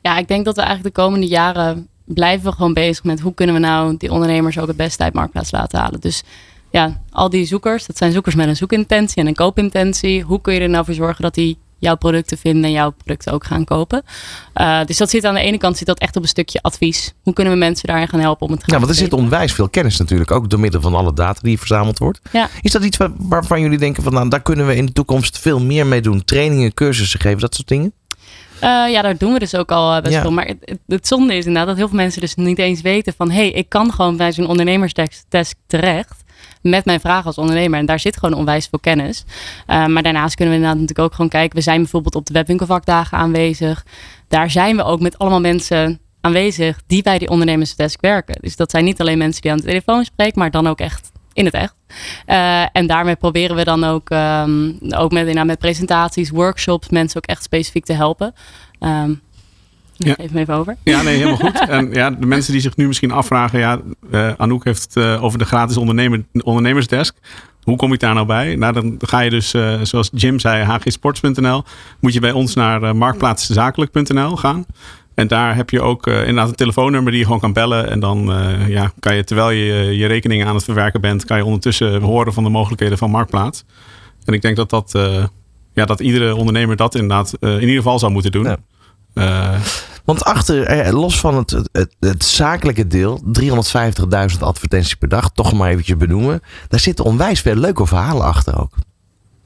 [0.02, 3.34] Ja, ik denk dat we eigenlijk de komende jaren blijven we gewoon bezig met hoe
[3.34, 6.00] kunnen we nou die ondernemers ook het beste uit marktplaats laten halen.
[6.00, 6.24] Dus
[6.70, 10.22] ja, al die zoekers, dat zijn zoekers met een zoekintentie en een koopintentie.
[10.22, 13.34] Hoe kun je er nou voor zorgen dat die jouw producten vinden en jouw producten
[13.34, 14.04] ook gaan kopen?
[14.56, 17.14] Uh, dus dat zit aan de ene kant zit dat echt op een stukje advies.
[17.24, 19.54] Hoe kunnen we mensen daarin gaan helpen om het te Ja, want er zit onwijs
[19.54, 20.32] veel kennis natuurlijk.
[20.32, 22.20] Ook door middel van alle data die verzameld wordt.
[22.32, 22.50] Ja.
[22.62, 25.40] Is dat iets waar- waarvan jullie denken van nou, daar kunnen we in de toekomst
[25.40, 26.24] veel meer mee doen?
[26.26, 27.94] Trainingen, cursussen geven, dat soort dingen?
[28.60, 30.22] Eh, ja, daar doen we dus ook al eh, best Ja.
[30.22, 30.32] veel.
[30.32, 33.14] Maar het, het, het zonde is inderdaad dat heel veel mensen dus niet eens weten
[33.18, 33.30] van...
[33.30, 35.26] hé, hey, ik kan gewoon bij zo'n ondernemerstest
[35.68, 36.24] terecht
[36.62, 37.80] met mijn vragen als ondernemer.
[37.80, 39.24] En daar zit gewoon onwijs veel kennis.
[39.66, 41.58] Eh, maar daarnaast kunnen we inderdaad natuurlijk ook gewoon kijken.
[41.58, 43.86] We zijn bijvoorbeeld op de webwinkelvakdagen aanwezig.
[44.28, 48.38] Daar zijn we ook met allemaal mensen aanwezig die bij die ondernemersdesk werken.
[48.42, 51.12] Dus dat zijn niet alleen mensen die aan de telefoon spreken, maar dan ook echt
[51.34, 51.76] in het echt.
[52.26, 57.26] Eh, en daarmee proberen we dan ook, ehm, ook met, met presentaties, workshops, mensen ook
[57.26, 58.34] echt specifiek te helpen.
[58.80, 59.12] Ehm
[59.98, 60.14] Ja.
[60.14, 60.76] Geef me even over.
[60.84, 61.68] Ja, nee, helemaal goed.
[61.70, 63.82] En ja, de mensen die zich nu misschien afvragen, ja,
[64.12, 67.16] eh, Anouk heeft het eh, over de gratis ondernemer, ondernemersdesk.
[67.62, 68.56] Hoe kom ik daar nou bij?
[68.56, 71.64] Nou, dan ga je dus, eh, zoals Jim zei, hgsports.nl.
[72.00, 74.66] Moet je bij ons naar marktplaatszakelijk.nl gaan.
[75.16, 77.90] En daar heb je ook inderdaad een telefoonnummer die je gewoon kan bellen.
[77.90, 81.38] En dan eh, ja, kan je, terwijl je je rekeningen aan het verwerken bent, kan
[81.38, 83.66] je ondertussen horen van de mogelijkheden van Marktplaats.
[84.26, 85.24] En ik denk dat, dat, eh,
[85.74, 88.44] ja, dat iedere ondernemer dat inderdaad eh, in ieder geval zou moeten doen.
[88.44, 88.58] Ja.
[89.16, 89.56] Eh,
[90.06, 95.54] Want achter, eh, los van het, het, het zakelijke deel, 350.000 advertenties per dag, toch
[95.54, 96.42] maar eventjes benoemen.
[96.68, 98.74] Daar zitten onwijs veel leuke verhalen achter ook.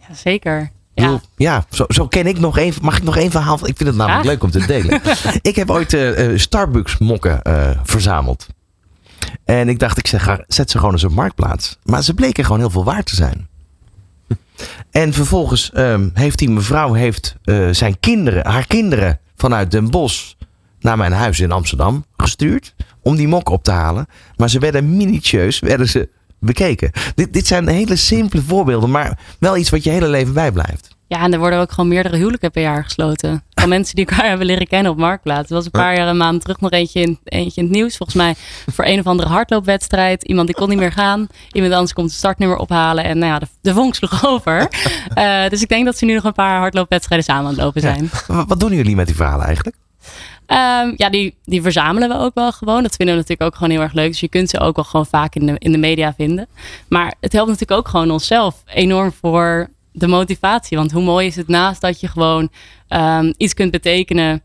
[0.07, 0.71] Ja, zeker.
[0.93, 1.03] Ja.
[1.05, 2.73] bedoel, ja zo, zo ken ik nog één.
[2.81, 3.55] Mag ik nog één verhaal?
[3.55, 5.01] Ik vind het namelijk leuk om te delen.
[5.41, 8.47] ik heb ooit eh, Starbucks mokken eh, verzameld.
[9.45, 11.77] En ik dacht, ik zeg, ga- zet ze gewoon eens op marktplaats.
[11.83, 13.47] Maar ze bleken gewoon heel veel waard te zijn.
[14.91, 20.33] En vervolgens ehm, heeft die mevrouw heeft, eh, zijn kinderen, haar kinderen vanuit Den Bosch
[20.79, 22.75] naar mijn huis in Amsterdam gestuurd.
[23.01, 24.07] Om die mok op te halen.
[24.35, 26.91] Maar ze werden minutieus werden ze bekeken.
[27.15, 28.91] Dit, dit zijn hele simpele voorbeelden.
[28.91, 30.97] Maar wel iets wat je hele leven bijblijft.
[31.09, 33.43] Ja, en er worden ook gewoon meerdere huwelijken per jaar gesloten.
[33.53, 35.49] Van mensen die elkaar hebben leren kennen op Marktplaats.
[35.49, 37.97] Er was een paar jaar, een maand terug nog eentje in, eentje in het nieuws.
[37.97, 38.35] Volgens mij
[38.71, 40.23] voor een of andere hardloopwedstrijd.
[40.23, 41.27] Iemand die kon niet meer gaan.
[41.51, 43.03] Iemand anders komt het startnummer ophalen.
[43.03, 44.67] En nou ja, de, de vonk sloeg over.
[45.13, 47.81] Eh, dus ik denk dat ze nu nog een paar hardloopwedstrijden samen aan het lopen
[47.81, 48.09] zijn.
[48.27, 49.75] Wat, wat doen jullie met die verhalen eigenlijk?
[50.45, 52.83] Ehm, ja, die, die verzamelen we ook wel gewoon.
[52.83, 54.07] Dat vinden we natuurlijk ook gewoon heel erg leuk.
[54.07, 56.47] Dus je kunt ze ook wel gewoon vaak in de, in de media vinden.
[56.87, 60.77] Maar het helpt natuurlijk ook gewoon onszelf enorm voor de motivatie.
[60.77, 62.49] Want hoe mooi is het naast dat je gewoon
[62.87, 64.41] ehm, iets kunt betekenen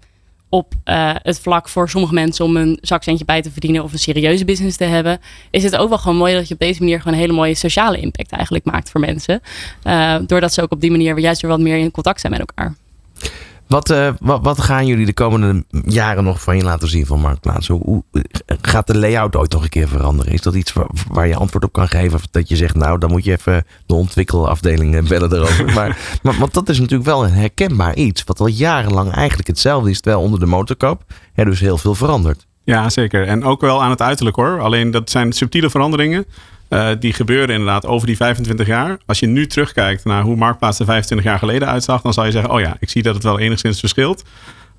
[0.48, 3.98] op eh, het vlak voor sommige mensen om een zakcentje bij te verdienen of een
[3.98, 5.20] serieuze business te hebben,
[5.50, 7.54] is het ook wel gewoon mooi dat je op deze manier gewoon een hele mooie
[7.54, 9.40] sociale impact eigenlijk maakt voor mensen.
[9.82, 12.40] Eh, doordat ze ook op die manier juist weer wat meer in contact zijn met
[12.40, 12.74] elkaar.
[13.68, 17.20] Wat, eh, wat, wat gaan jullie de komende jaren nog van je laten zien van
[17.20, 17.68] Marktplaats?
[17.68, 18.04] Hoe, hoe-
[18.62, 20.32] gaat de layout ooit nog een keer veranderen?
[20.32, 22.14] Is dat iets waar, waar je antwoord op kan geven?
[22.14, 25.72] Of dat je zegt, nou, dan moet je even de ontwikkelafdeling eh, bellen erover.
[25.74, 28.24] maar, maar, want dat is natuurlijk wel een herkenbaar iets.
[28.24, 31.02] Wat al jarenlang eigenlijk hetzelfde is, terwijl onder de motorkap
[31.34, 32.46] er dus heel veel verandert.
[32.64, 33.26] Ja, zeker.
[33.26, 34.60] En ook wel aan het uiterlijk hoor.
[34.60, 36.24] Alleen dat zijn subtiele veranderingen.
[36.74, 38.98] Eh, die gebeuren inderdaad over die 25 jaar.
[39.06, 42.30] Als je nu terugkijkt naar hoe Marktplaats er 25 jaar geleden uitzag, dan zal je
[42.30, 44.24] zeggen: Oh ja, ik zie dat het wel enigszins verschilt.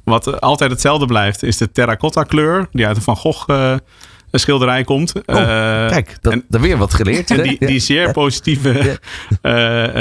[0.03, 3.77] Wat eh, altijd hetzelfde blijft, is de terracotta kleur, die uit een Van Gogh
[4.35, 5.13] eh, schilderij komt.
[5.25, 5.45] Oh, Eh,
[5.89, 7.31] Kijk, dat, en- er weer wat geleerd.
[7.31, 7.67] en die, Ja.
[7.67, 8.69] die zeer positieve
[9.41, 9.51] eh,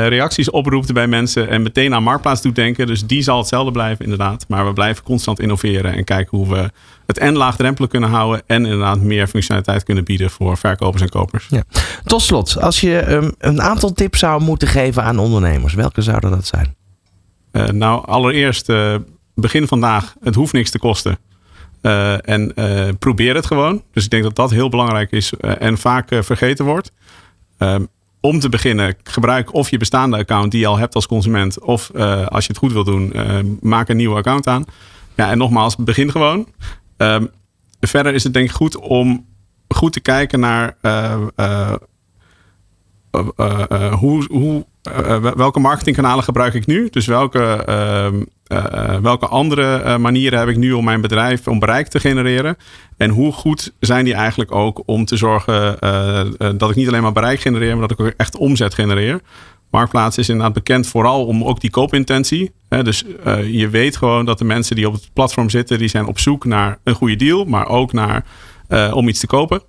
[0.08, 2.86] reacties oproept bij mensen en meteen aan Marktplaats doet denken.
[2.86, 4.44] Dus die zal hetzelfde blijven, inderdaad.
[4.48, 6.70] Maar we blijven constant innoveren en kijken hoe we
[7.06, 11.48] het en laagdrempelig kunnen houden en inderdaad meer functionaliteit kunnen bieden voor verkopers en kopers.
[12.04, 16.30] Tot slot, als je ehm, een aantal tips zou moeten geven aan ondernemers, welke zouden
[16.30, 16.74] dat zijn?
[17.50, 18.72] Eh, nou, allereerst
[19.34, 20.14] begin vandaag.
[20.22, 21.18] Het hoeft niks te kosten.
[21.84, 23.82] Eh, en eh, probeer het gewoon.
[23.92, 26.92] Dus ik denk dat dat heel belangrijk is eh, en vaak vergeten wordt.
[27.58, 27.84] Ehm,
[28.20, 31.60] om te beginnen, gebruik of je bestaande account die je al hebt als consument.
[31.60, 31.90] Of
[32.28, 34.64] als je het goed wil doen, eh, maak een nieuwe account aan.
[35.14, 36.48] Ja, en nogmaals, begin gewoon.
[36.96, 37.26] Ehm,
[37.80, 39.26] verder is het denk ik goed om
[39.68, 40.76] goed te kijken naar
[43.90, 44.66] hoe, hoe
[45.36, 46.88] welke marketingkanalen gebruik ik nu?
[46.90, 51.48] Dus welke, ehm, eh, eh, welke andere eh, manieren heb ik nu om mijn bedrijf,
[51.48, 52.56] om bereik te genereren?
[52.96, 56.26] En hoe goed zijn die eigenlijk ook om te zorgen eh, eh,
[56.56, 59.20] dat ik niet alleen maar bereik genereer, maar dat ik ook echt omzet genereer?
[59.70, 62.52] Marktplaats is inderdaad bekend vooral om ook die koopintentie.
[62.68, 66.06] Dus eh, je weet gewoon dat de mensen die op het platform zitten, die zijn
[66.06, 68.24] op zoek naar een goede deal, maar ook naar
[68.68, 69.62] eh, om iets te kopen.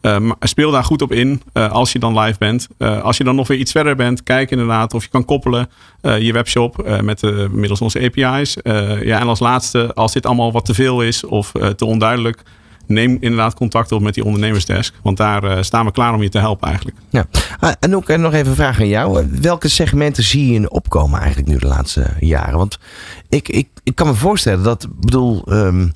[0.00, 2.68] Eh, maar speel daar goed op in eh, als je dan live bent.
[2.78, 5.68] Eh, als je dan nog weer iets verder bent, kijk inderdaad of je kan koppelen
[6.02, 8.56] je webshop met middels onze API's.
[9.02, 12.42] Ja, en als laatste, als dit allemaal wat te veel is of te onduidelijk,
[12.86, 14.94] neem inderdaad contact op met die ondernemersdesk.
[15.02, 16.96] Want daar staan we klaar om je te helpen eigenlijk.
[17.10, 17.26] Ja.
[17.58, 19.26] Ah, en ook nog even een vraag aan jou.
[19.40, 22.58] Welke segmenten zie je in opkomen eigenlijk nu de laatste jaren?
[22.58, 22.78] Want
[23.28, 25.88] ik, ik, ik kan me voorstellen dat, bedoel, ehm,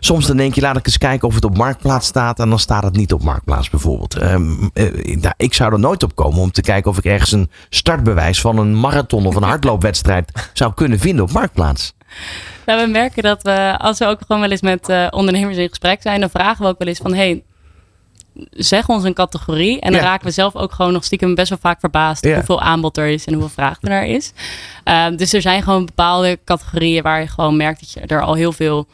[0.00, 2.38] soms dan denk je, laat ik eens kijken of het op Marktplaats staat.
[2.38, 4.14] En dan staat het niet op Marktplaats bijvoorbeeld.
[4.16, 7.32] Ehm, eh, nou, ik zou er nooit op komen om te kijken of ik ergens
[7.32, 11.94] een startbewijs van een marathon of een hardloopwedstrijd zou kunnen vinden op Marktplaats.
[12.66, 15.68] Nou, we merken dat we, als we ook gewoon wel eens met eh, ondernemers in
[15.68, 17.42] gesprek zijn, dan vragen we ook wel eens van, hey,
[18.50, 19.80] zeg ons een categorie.
[19.80, 20.06] En dan Ja.
[20.06, 22.34] raken we zelf ook gewoon nog stiekem best wel vaak verbaasd Ja.
[22.34, 24.32] hoeveel aanbod er is en hoeveel vraag er naar is.
[24.84, 28.34] Ehm, dus er zijn gewoon bepaalde categorieën waar je gewoon merkt dat je er al
[28.34, 28.86] heel veel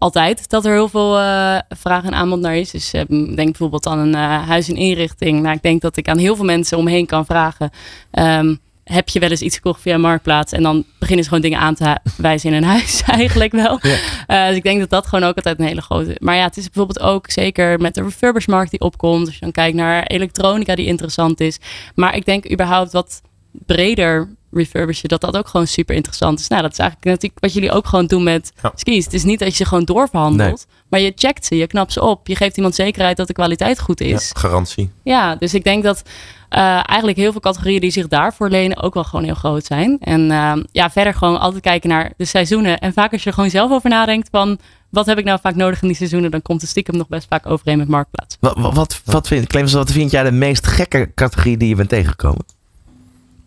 [0.00, 2.70] altijd dat er heel veel eh, vraag en aanbod naar is.
[2.70, 5.42] Dus eh, denk bijvoorbeeld aan een eh, huis en inrichting.
[5.42, 7.70] Nou, ik denk dat ik aan heel veel mensen omheen kan vragen.
[8.10, 10.52] ehm, heb je wel eens iets gekocht via Marktplaats?
[10.52, 13.80] En dan beginnen ze gewoon dingen aan te wijzen in een huis eigenlijk wel.
[14.26, 16.16] Eh, dus ik denk dat dat gewoon ook altijd een hele grote...
[16.18, 19.26] Maar ja, het is bijvoorbeeld ook zeker met de refurbishmarkt die opkomt.
[19.26, 21.58] Als je dan kijkt naar elektronica die interessant is.
[21.94, 23.22] Maar ik denk überhaupt wat
[23.66, 26.48] breder refurbishen, dat dat ook gewoon super interessant is.
[26.48, 28.72] Nou, dat is eigenlijk natuurlijk wat jullie ook gewoon doen met Ja.
[28.74, 29.04] skis.
[29.04, 32.02] Het is niet dat je ze gewoon doorverhandelt, maar je checkt ze, je knapt ze
[32.02, 32.26] op.
[32.26, 34.30] Je geeft iemand zekerheid dat de kwaliteit goed Ja, is.
[34.36, 34.90] garantie.
[35.02, 36.02] Ja, dus ik denk dat
[36.48, 39.96] eh, eigenlijk heel veel categorieën die zich daarvoor lenen ook wel gewoon heel groot zijn.
[40.00, 42.78] En eh, ja, verder gewoon altijd kijken naar de seizoenen.
[42.78, 45.54] En vaak als je er gewoon zelf over nadenkt van wat heb ik nou vaak
[45.54, 48.36] nodig in die seizoenen, dan komt de stiekem nog best vaak overeen met Marktplaats.
[48.40, 51.74] Wat, wat, wat, wat, vind, Clemens, wat vind jij de meest gekke categorie die je
[51.74, 52.44] bent tegengekomen?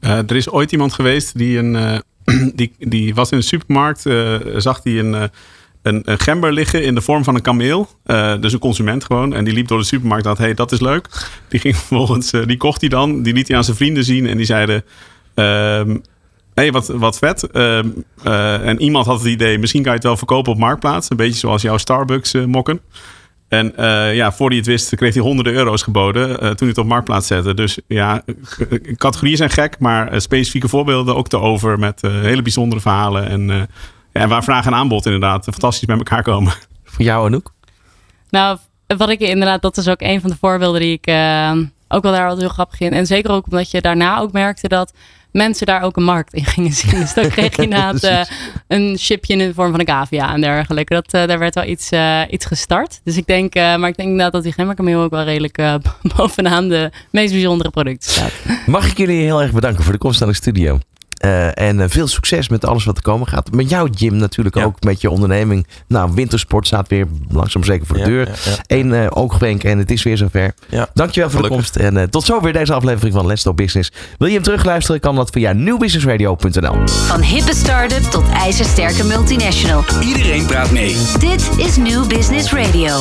[0.03, 1.97] Eh, er is ooit iemand geweest die, een, eh,
[2.55, 5.29] die, die was in de supermarkt, eh, zag die een,
[5.81, 7.89] een, een gember liggen in de vorm van een kameel.
[8.39, 9.33] Dus een consument gewoon.
[9.33, 11.07] En die liep door de supermarkt en dacht, hey, dat is leuk.
[11.47, 13.21] Die ging vervolgens, die kocht hij dan.
[13.21, 14.83] Die liet hij aan zijn vrienden zien en die zeiden...
[15.33, 15.95] ehm
[16.53, 17.51] hey, wat, wat vet.
[17.51, 17.87] Ehm,
[18.23, 21.09] eh, en iemand had het idee, misschien kan je het wel verkopen op Marktplaats.
[21.09, 22.79] Een beetje zoals jouw Starbucks mokken.
[23.53, 26.67] En eh, ja, voor hij het wist, kreeg hij honderden euro's geboden eh, toen hij
[26.67, 27.53] het op Marktplaats zette.
[27.53, 28.23] Dus ja,
[28.95, 33.27] categorieën zijn gek, maar eh, specifieke voorbeelden ook te over met eh, hele bijzondere verhalen.
[33.29, 33.57] En, eh,
[34.13, 36.53] ja, en waar vraag en aanbod inderdaad fantastisch bij elkaar komen.
[36.83, 37.53] Voor jou, Anouk?
[38.29, 41.07] Nou, wat ik inderdaad, dat is ook een van de voorbeelden die ik
[41.87, 42.93] ook wel daar altijd heel grappig in.
[42.93, 44.93] En zeker ook omdat je daarna ook merkte dat
[45.33, 46.99] mensen daar ook een markt in gingen zien.
[46.99, 48.21] Dus dan kreeg je inderdaad eh,
[48.67, 50.93] een chipje in de vorm van een cavia en dergelijke.
[50.93, 53.01] Dat, eh, daar werd wel iets, eh, iets gestart.
[53.03, 55.61] Dus ik denk, maar ik denk inderdaad dat die gemmerkameel ook wel redelijk
[56.15, 58.31] bovenaan de meest bijzondere producten staat.
[58.65, 60.79] Mag ik jullie heel erg bedanken voor de komst naar de studio.
[61.23, 63.51] Eh, en eh, veel succes met alles wat er komen gaat.
[63.51, 64.63] Met jou, Jim, natuurlijk Ja.
[64.63, 65.67] ook met je onderneming.
[65.87, 68.27] Nou, wintersport staat weer langzaam zeker voor de Ja, deur.
[68.27, 68.75] ja, ja.
[68.77, 70.53] Eén eh, oogwenk en het is weer zover.
[70.69, 70.87] Ja.
[70.93, 71.65] Dankjewel voor Gelukkig.
[71.71, 71.87] de komst.
[71.89, 73.91] En eh, tot zover deze aflevering van Let's Talk Business.
[74.17, 76.87] Wil je hem terugluisteren, kan dat via nieuwbusinessradio.nl.
[76.87, 79.83] Van hippe start-up tot ijzersterke multinational.
[80.01, 80.95] Iedereen praat mee.
[81.19, 82.95] Dit is New Business Radio.